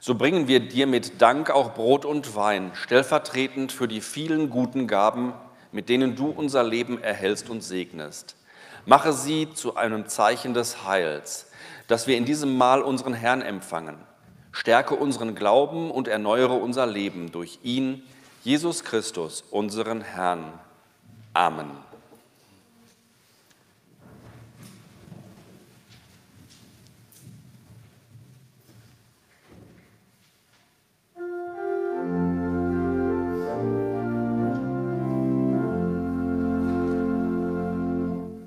So 0.00 0.16
bringen 0.16 0.48
wir 0.48 0.58
dir 0.58 0.88
mit 0.88 1.22
Dank 1.22 1.52
auch 1.52 1.74
Brot 1.74 2.04
und 2.04 2.34
Wein, 2.34 2.72
stellvertretend 2.74 3.70
für 3.70 3.86
die 3.86 4.00
vielen 4.00 4.50
guten 4.50 4.88
Gaben, 4.88 5.34
mit 5.70 5.88
denen 5.88 6.16
du 6.16 6.30
unser 6.30 6.64
Leben 6.64 7.00
erhältst 7.00 7.48
und 7.48 7.62
segnest. 7.62 8.34
Mache 8.86 9.12
sie 9.12 9.54
zu 9.54 9.76
einem 9.76 10.08
Zeichen 10.08 10.52
des 10.52 10.84
Heils, 10.84 11.48
dass 11.86 12.08
wir 12.08 12.16
in 12.16 12.24
diesem 12.24 12.58
Mahl 12.58 12.82
unseren 12.82 13.14
Herrn 13.14 13.40
empfangen. 13.40 13.98
Stärke 14.50 14.96
unseren 14.96 15.36
Glauben 15.36 15.92
und 15.92 16.08
erneuere 16.08 16.54
unser 16.54 16.86
Leben 16.86 17.30
durch 17.30 17.60
ihn, 17.62 18.02
Jesus 18.44 18.84
Christus, 18.84 19.42
unseren 19.50 20.02
Herrn. 20.02 20.52
Amen. 21.32 21.70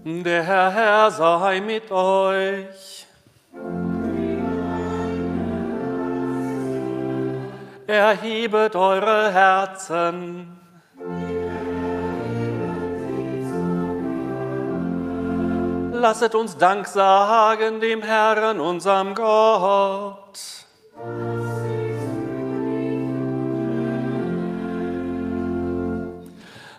Der 0.06 0.44
Herr 0.44 1.10
sei 1.10 1.60
mit 1.60 1.90
euch. 1.90 3.08
Erhebet 7.88 8.76
eure 8.76 9.32
Herzen. 9.32 10.60
Lasset 15.94 16.36
uns 16.36 16.58
Dank 16.58 16.86
sagen 16.86 17.80
dem 17.80 18.02
Herrn, 18.02 18.60
unserem 18.60 19.16
Gott. 19.16 20.38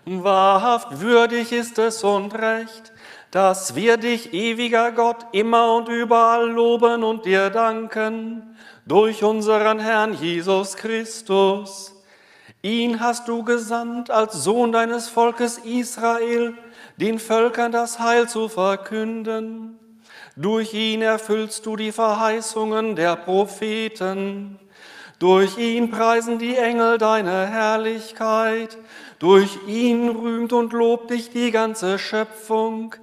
Wahrhaft 0.05 1.01
würdig 1.01 1.51
ist 1.51 1.79
es 1.79 2.03
und 2.03 2.33
recht, 2.35 2.91
dass 3.31 3.75
wir 3.75 3.97
dich, 3.97 4.33
ewiger 4.33 4.91
Gott, 4.91 5.17
immer 5.31 5.75
und 5.75 5.87
überall 5.87 6.49
loben 6.49 7.03
und 7.03 7.25
dir 7.25 7.49
danken, 7.49 8.55
durch 8.85 9.23
unseren 9.23 9.79
Herrn 9.79 10.13
Jesus 10.13 10.75
Christus. 10.75 11.93
Ihn 12.61 12.99
hast 12.99 13.27
du 13.27 13.43
gesandt 13.43 14.09
als 14.09 14.43
Sohn 14.43 14.71
deines 14.71 15.07
Volkes 15.07 15.59
Israel, 15.59 16.55
den 16.97 17.19
Völkern 17.19 17.71
das 17.71 17.99
Heil 17.99 18.27
zu 18.27 18.49
verkünden. 18.49 19.79
Durch 20.35 20.73
ihn 20.73 21.01
erfüllst 21.01 21.65
du 21.65 21.75
die 21.75 21.91
Verheißungen 21.91 22.95
der 22.95 23.15
Propheten. 23.15 24.59
Durch 25.19 25.57
ihn 25.57 25.91
preisen 25.91 26.39
die 26.39 26.55
Engel 26.55 26.97
deine 26.97 27.47
Herrlichkeit. 27.47 28.77
Durch 29.19 29.59
ihn 29.67 30.09
rühmt 30.09 30.51
und 30.51 30.73
lobt 30.73 31.11
dich 31.11 31.29
die 31.29 31.51
ganze 31.51 31.99
Schöpfung. 31.99 32.95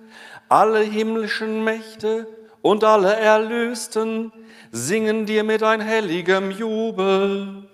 Alle 0.49 0.81
himmlischen 0.81 1.65
Mächte 1.65 2.27
und 2.63 2.85
alle 2.85 3.15
Erlösten 3.17 4.33
singen 4.71 5.27
dir 5.27 5.43
mit 5.45 5.63
ein 5.63 5.81
helligem 5.81 6.51
Jubel. 6.51 7.65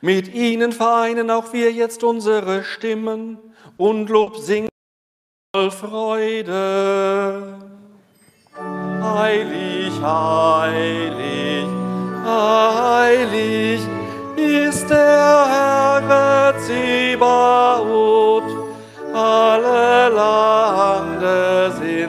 Mit 0.00 0.32
ihnen 0.34 0.72
vereinen 0.72 1.30
auch 1.30 1.52
wir 1.52 1.72
jetzt 1.72 2.04
unsere 2.04 2.64
Stimmen 2.64 3.38
und 3.76 4.08
Lob 4.10 4.36
singen 4.36 4.68
voll 5.54 5.70
Freude. 5.70 7.58
Heilig, 9.02 9.92
heilig, 10.02 11.66
heilig 12.24 13.80
ist 14.36 14.90
der 14.90 15.46
Herr 15.48 16.54
Zebaoth. 16.58 18.44
Alle 19.14 20.08
Lande 20.14 21.17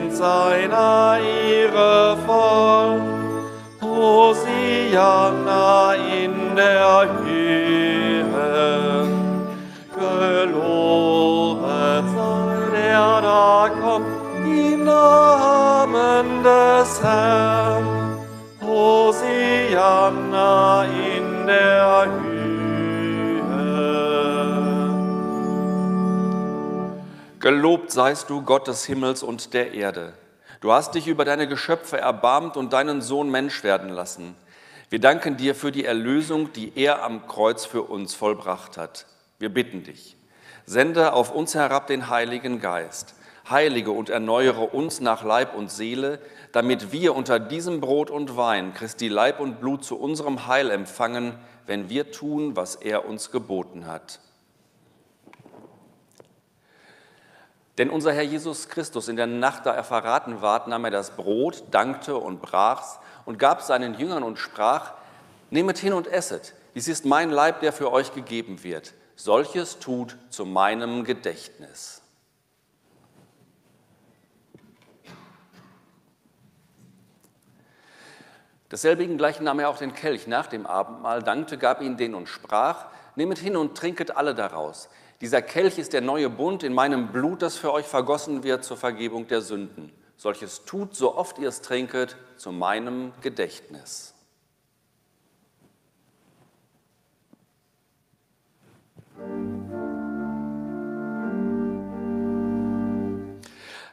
sind 0.00 0.16
seiner 0.16 1.18
Ehre 1.18 2.16
voll. 2.26 3.00
Hosianna 3.82 5.64
in 5.94 6.56
der 6.56 7.08
Höhe. 7.24 9.06
Gelobet 9.94 10.96
sei 12.14 12.70
der 12.72 13.20
da 13.22 13.70
kommt 13.82 14.06
im 14.44 14.84
Namen 14.84 16.26
des 16.42 17.02
Herrn. 17.02 17.86
Hosianna 18.62 20.54
in 20.84 21.46
der 21.46 22.06
Höhe. 22.06 22.19
Gelobt 27.40 27.90
seist 27.90 28.28
du, 28.28 28.42
Gott 28.42 28.68
des 28.68 28.84
Himmels 28.84 29.22
und 29.22 29.54
der 29.54 29.72
Erde. 29.72 30.12
Du 30.60 30.72
hast 30.72 30.94
dich 30.94 31.06
über 31.08 31.24
deine 31.24 31.48
Geschöpfe 31.48 31.96
erbarmt 31.96 32.58
und 32.58 32.74
deinen 32.74 33.00
Sohn 33.00 33.30
Mensch 33.30 33.64
werden 33.64 33.88
lassen. 33.88 34.36
Wir 34.90 35.00
danken 35.00 35.38
dir 35.38 35.54
für 35.54 35.72
die 35.72 35.86
Erlösung, 35.86 36.52
die 36.52 36.70
er 36.76 37.02
am 37.02 37.26
Kreuz 37.26 37.64
für 37.64 37.80
uns 37.80 38.14
vollbracht 38.14 38.76
hat. 38.76 39.06
Wir 39.38 39.48
bitten 39.48 39.84
dich, 39.84 40.18
sende 40.66 41.14
auf 41.14 41.34
uns 41.34 41.54
herab 41.54 41.86
den 41.86 42.10
Heiligen 42.10 42.60
Geist, 42.60 43.14
heilige 43.48 43.92
und 43.92 44.10
erneuere 44.10 44.74
uns 44.74 45.00
nach 45.00 45.24
Leib 45.24 45.56
und 45.56 45.70
Seele, 45.70 46.18
damit 46.52 46.92
wir 46.92 47.16
unter 47.16 47.38
diesem 47.38 47.80
Brot 47.80 48.10
und 48.10 48.36
Wein 48.36 48.74
Christi 48.74 49.08
Leib 49.08 49.40
und 49.40 49.60
Blut 49.60 49.82
zu 49.82 49.98
unserem 49.98 50.46
Heil 50.46 50.70
empfangen, 50.70 51.38
wenn 51.64 51.88
wir 51.88 52.12
tun, 52.12 52.54
was 52.54 52.74
er 52.74 53.08
uns 53.08 53.30
geboten 53.30 53.86
hat. 53.86 54.20
Denn 57.80 57.88
unser 57.88 58.12
Herr 58.12 58.24
Jesus 58.24 58.68
Christus 58.68 59.08
in 59.08 59.16
der 59.16 59.26
Nacht, 59.26 59.64
da 59.64 59.72
er 59.72 59.84
verraten 59.84 60.42
ward, 60.42 60.68
nahm 60.68 60.84
er 60.84 60.90
das 60.90 61.12
Brot, 61.12 61.64
dankte 61.70 62.14
und 62.14 62.42
brach's 62.42 62.98
und 63.24 63.38
gab 63.38 63.62
seinen 63.62 63.94
Jüngern 63.94 64.22
und 64.22 64.38
sprach, 64.38 64.92
Nehmet 65.48 65.78
hin 65.78 65.94
und 65.94 66.06
esset, 66.06 66.52
dies 66.74 66.88
ist 66.88 67.06
mein 67.06 67.30
Leib, 67.30 67.60
der 67.60 67.72
für 67.72 67.90
euch 67.90 68.12
gegeben 68.12 68.62
wird. 68.64 68.92
Solches 69.16 69.78
tut 69.78 70.18
zu 70.28 70.44
meinem 70.44 71.04
Gedächtnis. 71.04 72.02
Desselbigen 78.70 79.16
gleichen 79.16 79.44
nahm 79.44 79.58
er 79.58 79.70
auch 79.70 79.78
den 79.78 79.94
Kelch 79.94 80.26
nach 80.26 80.48
dem 80.48 80.66
Abendmahl, 80.66 81.22
dankte, 81.22 81.56
gab 81.56 81.80
ihn 81.80 81.96
den 81.96 82.14
und 82.14 82.28
sprach, 82.28 82.88
Nehmet 83.16 83.38
hin 83.38 83.56
und 83.56 83.74
trinket 83.74 84.18
alle 84.18 84.34
daraus. 84.34 84.90
Dieser 85.20 85.42
Kelch 85.42 85.76
ist 85.78 85.92
der 85.92 86.00
neue 86.00 86.30
Bund 86.30 86.62
in 86.62 86.72
meinem 86.72 87.12
Blut, 87.12 87.42
das 87.42 87.58
für 87.58 87.74
euch 87.74 87.84
vergossen 87.84 88.42
wird 88.42 88.64
zur 88.64 88.78
Vergebung 88.78 89.28
der 89.28 89.42
Sünden. 89.42 89.92
Solches 90.16 90.64
tut, 90.64 90.94
so 90.94 91.14
oft 91.14 91.38
ihr 91.38 91.50
es 91.50 91.60
trinket, 91.60 92.16
zu 92.38 92.52
meinem 92.52 93.12
Gedächtnis. 93.20 94.14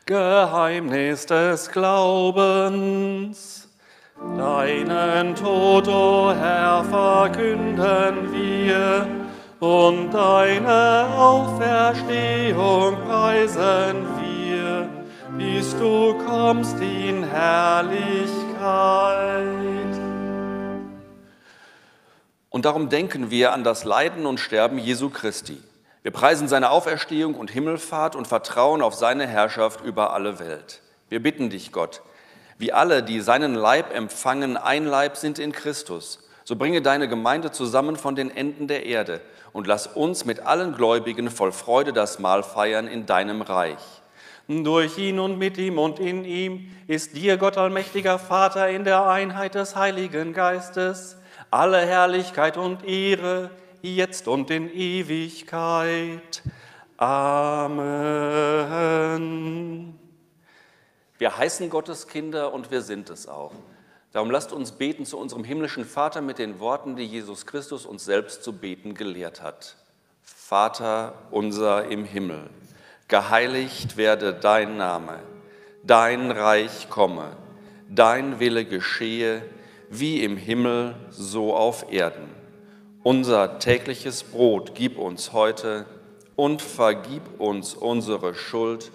Geheimnis 0.06 1.26
des 1.26 1.70
Glaubens. 1.70 3.68
Deinen 4.38 5.36
Tod, 5.36 5.90
o 5.90 6.30
oh 6.30 6.32
Herr, 6.32 6.86
verkünden 6.86 8.32
wir 8.32 9.27
und 9.60 10.12
deine 10.12 11.08
Auferstehung 11.16 12.96
preisen 13.08 14.06
wir, 14.22 14.88
bis 15.38 15.76
du 15.78 16.16
kommst 16.26 16.80
in 16.80 17.24
Herrlichkeit. 17.24 17.98
Und 22.50 22.66
darum 22.66 22.90
denken 22.90 23.32
wir 23.32 23.54
an 23.54 23.64
das 23.64 23.84
Leiden 23.84 24.26
und 24.26 24.40
Sterben 24.40 24.78
Jesu 24.78 25.10
Christi. 25.10 25.62
Wir 26.04 26.12
preisen 26.12 26.48
seine 26.48 26.70
Auferstehung 26.70 27.36
und 27.36 27.52
Himmelfahrt 27.52 28.16
und 28.16 28.28
vertrauen 28.28 28.82
auf 28.82 28.94
seine 28.94 29.28
Herrschaft 29.28 29.82
über 29.82 30.14
alle 30.14 30.40
Welt. 30.40 30.82
Wir 31.10 31.22
bitten 31.22 31.50
dich, 31.50 31.72
Gott, 31.72 32.02
wie 32.58 32.74
alle, 32.74 33.04
die 33.04 33.22
seinen 33.22 33.56
Leib 33.56 33.94
empfangen, 33.94 34.56
ein 34.56 34.86
Leib 34.86 35.18
sind 35.18 35.40
in 35.40 35.52
Christus, 35.52 36.20
so 36.44 36.56
bringe 36.56 36.82
deine 36.82 37.08
Gemeinde 37.08 37.52
zusammen 37.52 37.96
von 37.96 38.16
den 38.16 38.36
Enden 38.36 38.68
der 38.68 38.86
Erde 38.86 39.22
und 39.54 39.68
lass 39.68 39.88
uns 39.88 40.26
mit 40.26 40.42
allen 40.42 40.74
Gläubigen 40.74 41.30
voll 41.30 41.52
Freude 41.52 41.94
das 41.94 42.20
Mahl 42.20 42.44
feiern 42.44 42.88
in 42.88 43.06
deinem 43.06 43.42
Reich. 43.42 44.02
Durch 44.48 44.98
ihn 44.98 45.20
und 45.20 45.38
mit 45.38 45.58
ihm 45.58 45.78
und 45.78 46.00
in 46.00 46.24
ihm 46.24 46.72
ist 46.88 47.18
dir, 47.18 47.36
Gott 47.38 47.58
allmächtiger 47.58 48.18
Vater, 48.18 48.70
in 48.70 48.86
der 48.86 49.06
Einheit 49.06 49.56
des 49.56 49.76
Heiligen 49.76 50.34
Geistes, 50.34 51.18
alle 51.52 51.86
Herrlichkeit 51.86 52.56
und 52.56 52.86
Ehre, 52.86 53.52
jetzt 53.82 54.28
und 54.28 54.50
in 54.50 54.74
Ewigkeit. 54.74 56.42
Amen. 56.98 57.88
Wir 61.18 61.38
heißen 61.38 61.70
Gottes 61.70 62.08
Kinder 62.08 62.54
und 62.54 62.72
wir 62.72 62.82
sind 62.82 63.10
es 63.10 63.28
auch. 63.28 63.52
Darum 64.14 64.32
lasst 64.32 64.54
uns 64.54 64.72
beten 64.72 65.06
zu 65.06 65.18
unserem 65.18 65.44
himmlischen 65.44 65.86
Vater 65.86 66.22
mit 66.22 66.40
den 66.40 66.60
Worten, 66.60 66.96
die 66.96 67.06
Jesus 67.06 67.46
Christus 67.46 67.86
uns 67.86 68.06
selbst 68.06 68.44
zu 68.44 68.54
beten 68.54 68.94
gelehrt 68.94 69.42
hat. 69.42 69.76
Vater 70.22 71.14
unser 71.32 71.86
im 71.86 72.06
Himmel, 72.06 72.50
geheiligt 73.08 73.98
werde 73.98 74.34
dein 74.34 74.78
Name, 74.78 75.20
dein 75.84 76.32
Reich 76.32 76.90
komme, 76.90 77.36
dein 77.90 78.40
Wille 78.40 78.66
geschehe, 78.66 79.44
wie 79.90 80.24
im 80.24 80.38
Himmel, 80.38 80.96
so 81.10 81.56
auf 81.56 81.92
Erden. 81.92 82.30
Unser 83.04 83.60
tägliches 83.60 84.24
Brot 84.24 84.74
gib 84.76 84.98
uns 84.98 85.32
heute 85.34 85.86
und 86.36 86.62
vergib 86.62 87.40
uns 87.40 87.74
unsere 87.74 88.36
Schuld, 88.36 88.92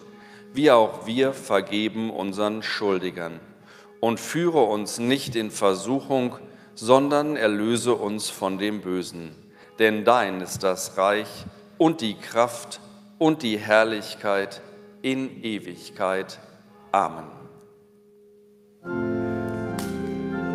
wie 0.52 0.70
auch 0.70 1.06
wir 1.06 1.32
vergeben 1.32 2.10
unseren 2.10 2.62
Schuldigern. 2.62 3.40
Und 4.02 4.18
führe 4.18 4.64
uns 4.64 4.98
nicht 4.98 5.36
in 5.36 5.52
Versuchung, 5.52 6.34
sondern 6.74 7.36
erlöse 7.36 7.94
uns 7.94 8.30
von 8.30 8.58
dem 8.58 8.80
Bösen. 8.80 9.36
Denn 9.78 10.04
dein 10.04 10.40
ist 10.40 10.64
das 10.64 10.98
Reich 10.98 11.28
und 11.78 12.00
die 12.00 12.14
Kraft 12.14 12.80
und 13.18 13.44
die 13.44 13.58
Herrlichkeit 13.58 14.60
in 15.02 15.44
Ewigkeit. 15.44 16.40
Amen. 16.90 17.30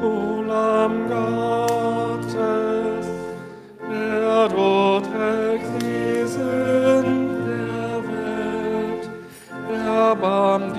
O 0.03 0.41
Lamm 0.41 1.07
Gottes, 1.07 2.27
der 3.89 4.49
du 4.49 5.01
Sünden 6.27 7.45
der 7.45 8.03
Welt, 8.09 9.09
erbarm 9.85 10.73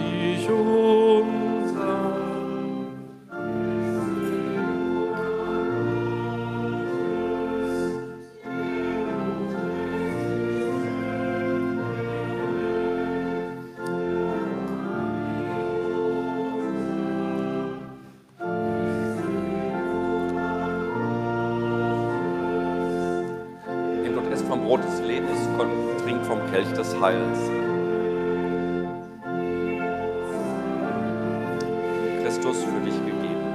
Heils. 27.00 27.38
Christus 32.22 32.64
für 32.64 32.80
dich 32.80 32.94
gegeben. 33.06 33.46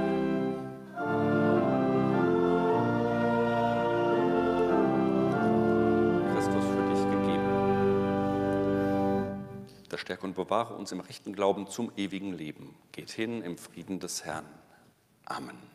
Christus 6.32 6.64
für 6.64 6.84
dich 6.90 7.02
gegeben. 7.10 7.48
Das 9.90 10.00
stärke 10.00 10.24
und 10.24 10.34
bewahre 10.34 10.74
uns 10.74 10.92
im 10.92 11.00
rechten 11.00 11.34
Glauben 11.34 11.66
zum 11.66 11.92
ewigen 11.96 12.32
Leben. 12.32 12.74
Geht 12.92 13.10
hin 13.10 13.42
im 13.42 13.58
Frieden 13.58 14.00
des 14.00 14.24
Herrn. 14.24 14.46
Amen. 15.26 15.73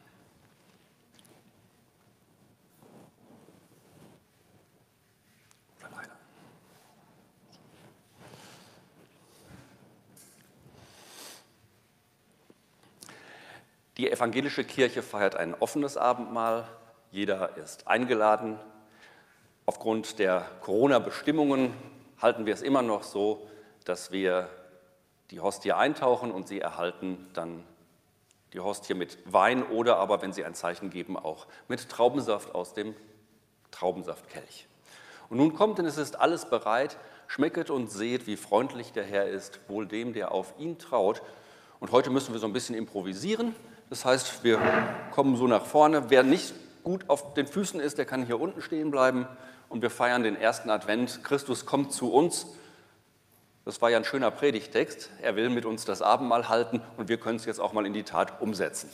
Die 14.00 14.10
evangelische 14.10 14.64
Kirche 14.64 15.04
feiert 15.04 15.36
ein 15.36 15.54
offenes 15.54 15.98
Abendmahl. 15.98 16.66
Jeder 17.12 17.58
ist 17.58 17.86
eingeladen. 17.90 18.58
Aufgrund 19.66 20.20
der 20.20 20.46
Corona-Bestimmungen 20.62 21.74
halten 22.18 22.46
wir 22.46 22.54
es 22.54 22.62
immer 22.62 22.82
noch 22.82 23.04
so, 23.04 23.46
dass 23.84 24.14
wir 24.14 24.48
die 25.32 25.42
Hostie 25.42 25.74
eintauchen 25.74 26.32
und 26.32 26.48
sie 26.48 26.62
erhalten 26.62 27.28
dann 27.34 27.66
die 28.54 28.62
Hostie 28.62 28.94
mit 28.94 29.18
Wein 29.26 29.64
oder 29.64 29.98
aber, 29.98 30.22
wenn 30.22 30.32
sie 30.32 30.46
ein 30.46 30.56
Zeichen 30.56 30.90
geben, 30.92 31.18
auch 31.18 31.46
mit 31.68 31.90
Traubensaft 31.90 32.56
aus 32.56 32.74
dem 32.74 32.96
Traubensaftkelch. 33.72 34.70
Und 35.28 35.40
nun 35.40 35.54
kommt, 35.54 35.78
denn 35.78 35.86
es 35.86 35.98
ist 35.98 36.18
alles 36.18 36.46
bereit, 36.46 36.96
schmecket 37.28 37.70
und 37.70 37.92
seht, 37.92 38.28
wie 38.28 38.38
freundlich 38.38 38.94
der 38.94 39.04
Herr 39.04 39.26
ist, 39.26 39.60
wohl 39.68 39.88
dem, 39.88 40.14
der 40.14 40.32
auf 40.32 40.54
ihn 40.58 40.80
traut. 40.80 41.22
Und 41.82 41.92
heute 41.92 42.10
müssen 42.10 42.32
wir 42.32 42.40
so 42.40 42.48
ein 42.48 42.54
bisschen 42.54 42.76
improvisieren. 42.76 43.54
Das 43.90 44.06
heißt, 44.06 44.44
wir 44.44 44.62
kommen 45.12 45.36
so 45.36 45.48
nach 45.48 45.66
vorne. 45.66 46.10
Wer 46.10 46.24
nicht 46.24 46.54
gut 46.84 47.10
auf 47.10 47.34
den 47.34 47.48
Füßen 47.48 47.80
ist, 47.80 47.98
der 47.98 48.06
kann 48.06 48.26
hier 48.26 48.40
unten 48.40 48.62
stehen 48.62 48.92
bleiben. 48.92 49.28
Und 49.68 49.82
wir 49.82 49.90
feiern 49.90 50.24
den 50.24 50.36
ersten 50.36 50.70
Advent. 50.70 51.24
Christus 51.24 51.66
kommt 51.66 51.92
zu 51.92 52.12
uns. 52.12 52.48
Das 53.66 53.82
war 53.82 53.90
ja 53.90 53.98
ein 53.98 54.06
schöner 54.06 54.32
Predigtext. 54.32 55.10
Er 55.22 55.36
will 55.36 55.50
mit 55.50 55.66
uns 55.66 55.86
das 55.86 56.02
Abendmahl 56.02 56.50
halten 56.50 56.82
und 56.98 57.10
wir 57.10 57.18
können 57.18 57.38
es 57.38 57.46
jetzt 57.46 57.60
auch 57.60 57.74
mal 57.74 57.86
in 57.86 57.94
die 57.94 58.04
Tat 58.04 58.42
umsetzen. 58.42 58.90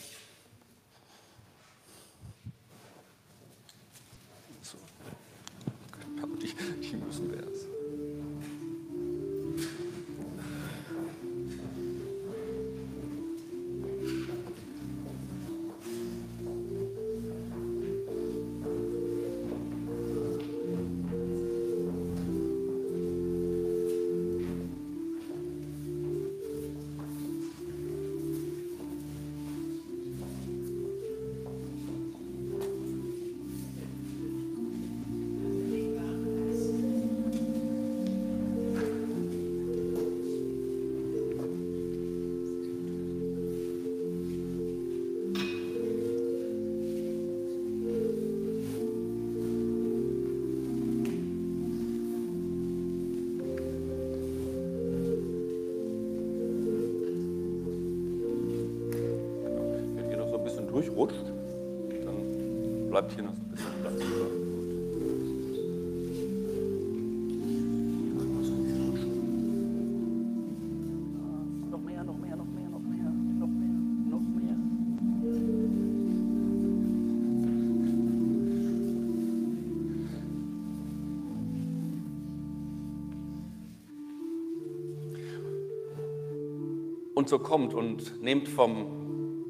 So. 4.62 4.78
Die, 6.42 6.96
müssen 6.98 7.32
wir 7.32 7.35
durchrutscht, 60.76 61.24
dann 62.04 62.90
bleibt 62.90 63.14
hier 63.14 63.24
noch 63.24 63.32
ein 63.32 63.50
bisschen 63.50 63.72
Platz 63.82 63.96
über. 63.96 64.46
und 87.14 87.30
so 87.30 87.40
kommt 87.40 87.74
und 87.74 88.22
nehmt 88.22 88.48
vom 88.48 89.05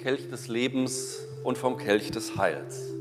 Kelch 0.05 0.29
des 0.29 0.49
Lebens 0.49 1.25
und 1.43 1.57
vom 1.57 1.77
Kelch 1.77 2.11
des 2.11 2.37
Heils. 2.37 2.93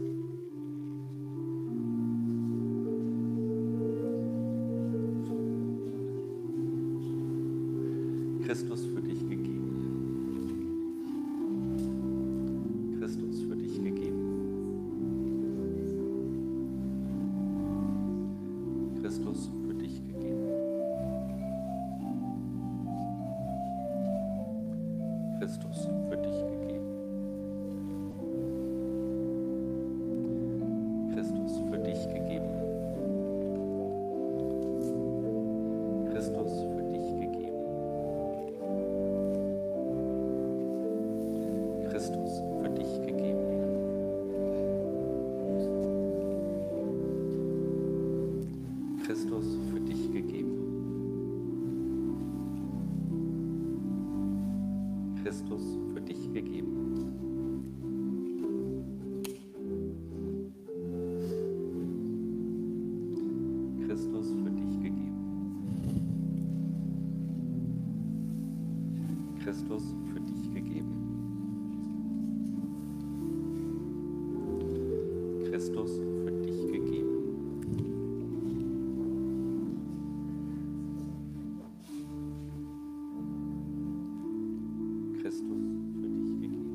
Christus 85.35 85.83
für 86.01 86.09
dich 86.09 86.41
gegeben. 86.41 86.71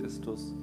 Christus 0.00 0.54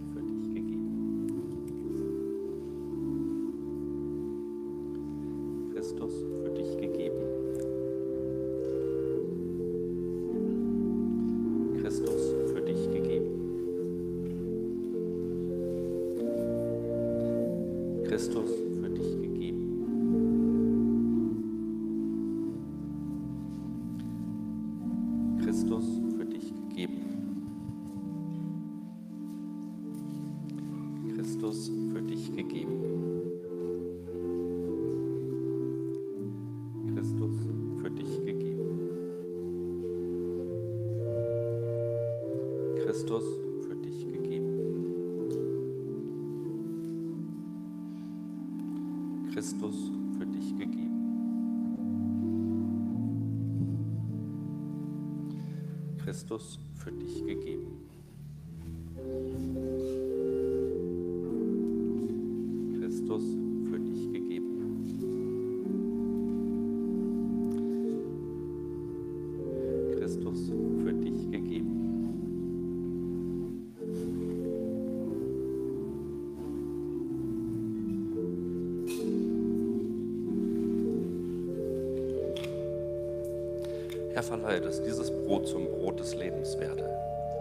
Herr, 84.34 84.40
verleihe, 84.40 84.62
dass 84.62 84.82
dieses 84.82 85.12
Brot 85.12 85.48
zum 85.48 85.66
Brot 85.66 86.00
des 86.00 86.16
Lebens 86.16 86.58
werde. 86.58 86.90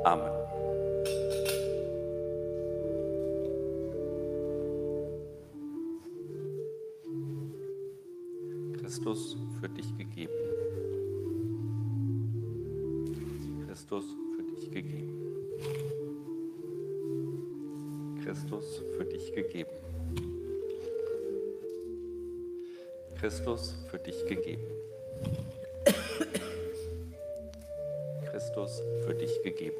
Amen. 0.04 0.30
Christus 8.78 9.36
für 9.60 9.68
dich 9.70 9.96
gegeben. 9.96 10.32
Christus 13.66 14.04
für 14.36 14.42
dich 14.42 14.70
gegeben. 14.70 15.18
Christus 18.22 18.82
für 18.96 19.04
dich 19.06 19.34
gegeben. 19.34 19.70
Christus 23.18 23.76
für 23.90 23.98
dich 23.98 24.26
gegeben. 24.26 24.91
Gegeben. 29.42 29.76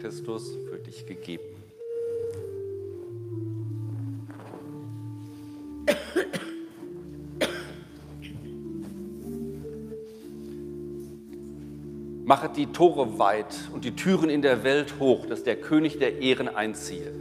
Christus 0.00 0.56
für 0.68 0.78
dich 0.78 1.06
gegeben. 1.06 1.44
Machet 12.24 12.56
die 12.56 12.66
Tore 12.66 13.18
weit 13.18 13.54
und 13.74 13.84
die 13.84 13.94
Türen 13.94 14.30
in 14.30 14.42
der 14.42 14.64
Welt 14.64 14.94
hoch, 14.98 15.26
dass 15.26 15.42
der 15.44 15.56
König 15.56 15.98
der 15.98 16.20
Ehren 16.20 16.48
einziehe. 16.48 17.12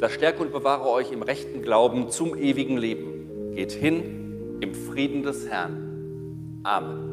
Das 0.00 0.12
stärke 0.12 0.42
und 0.42 0.52
bewahre 0.52 0.88
euch 0.88 1.10
im 1.10 1.22
rechten 1.22 1.62
Glauben 1.62 2.10
zum 2.10 2.36
ewigen 2.36 2.76
Leben. 2.76 3.54
Geht 3.54 3.72
hin 3.72 4.58
im 4.60 4.74
Frieden 4.74 5.22
des 5.22 5.48
Herrn. 5.48 6.60
Amen. 6.62 7.05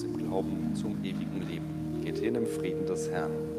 Uns 0.00 0.04
im 0.04 0.16
Glauben 0.16 0.74
zum 0.74 0.96
ewigen 1.04 1.46
Leben. 1.48 2.02
Geht 2.02 2.18
hin 2.18 2.34
im 2.34 2.46
Frieden 2.46 2.86
des 2.86 3.10
Herrn. 3.10 3.49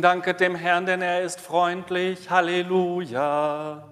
Danket 0.00 0.40
dem 0.40 0.54
Herrn, 0.54 0.86
denn 0.86 1.02
er 1.02 1.22
ist 1.22 1.40
freundlich. 1.40 2.30
Halleluja. 2.30 3.82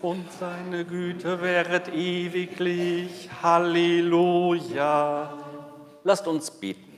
Und 0.00 0.30
seine 0.38 0.84
Güte 0.84 1.42
wäret 1.42 1.88
ewiglich. 1.88 3.28
Halleluja. 3.42 5.32
Lasst 6.04 6.28
uns 6.28 6.50
beten. 6.50 6.94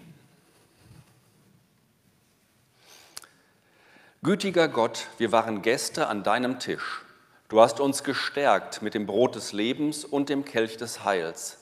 Gütiger 4.23 4.69
Gott, 4.69 5.07
wir 5.19 5.31
waren 5.33 5.63
Gäste 5.63 6.09
an 6.09 6.25
deinem 6.25 6.59
Tisch. 6.59 7.03
Du 7.49 7.61
hast 7.61 7.79
uns 7.79 8.03
gestärkt 8.03 8.83
mit 8.83 8.95
dem 8.95 9.07
Brot 9.07 9.37
des 9.37 9.53
Lebens 9.53 10.05
und 10.05 10.29
dem 10.29 10.45
Kelch 10.45 10.77
des 10.77 11.05
Heils. 11.05 11.59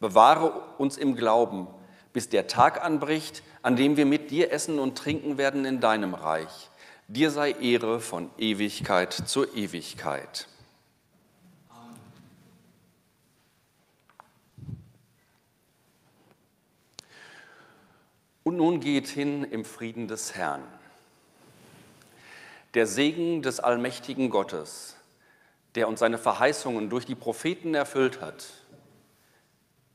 Bewahre 0.00 0.52
uns 0.78 0.96
im 0.96 1.14
Glauben, 1.14 1.68
bis 2.12 2.28
der 2.28 2.46
Tag 2.46 2.84
anbricht, 2.84 3.42
an 3.62 3.76
dem 3.76 3.96
wir 3.96 4.06
mit 4.06 4.30
dir 4.30 4.52
essen 4.52 4.78
und 4.78 4.96
trinken 4.96 5.38
werden 5.38 5.64
in 5.64 5.80
deinem 5.80 6.14
Reich. 6.14 6.70
Dir 7.08 7.30
sei 7.30 7.52
Ehre 7.52 8.00
von 8.00 8.30
Ewigkeit 8.38 9.12
zu 9.12 9.44
Ewigkeit. 9.54 10.46
Und 18.44 18.56
nun 18.56 18.80
geht 18.80 19.08
hin 19.08 19.44
im 19.44 19.64
Frieden 19.64 20.08
des 20.08 20.34
Herrn. 20.34 20.62
Der 22.74 22.86
Segen 22.86 23.42
des 23.42 23.60
allmächtigen 23.60 24.30
Gottes, 24.30 24.96
der 25.74 25.88
uns 25.88 26.00
seine 26.00 26.18
Verheißungen 26.18 26.90
durch 26.90 27.06
die 27.06 27.14
Propheten 27.14 27.74
erfüllt 27.74 28.20
hat, 28.20 28.46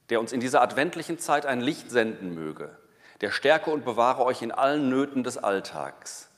der 0.10 0.20
uns 0.20 0.32
in 0.32 0.40
dieser 0.40 0.62
adventlichen 0.62 1.20
Zeit 1.20 1.46
ein 1.46 1.62
Licht 1.62 1.92
senden 1.92 2.34
möge, 2.34 2.78
der 3.22 3.32
stärke 3.32 3.72
und 3.72 3.86
bewahre 3.86 4.24
euch 4.24 4.42
in 4.42 4.52
allen 4.52 4.90
Nöten 4.90 5.24
des 5.24 5.38
Alltags. 5.38 6.30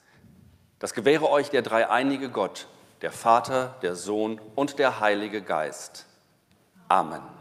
Das 0.80 0.94
gewähre 0.94 1.30
euch 1.30 1.50
der 1.50 1.62
dreieinige 1.62 2.30
Gott, 2.30 2.68
der 3.02 3.12
Vater, 3.12 3.76
der 3.82 3.96
Sohn 3.96 4.40
und 4.56 4.80
der 4.80 5.00
Heilige 5.00 5.42
Geist. 5.42 6.06
Amen. 6.88 7.39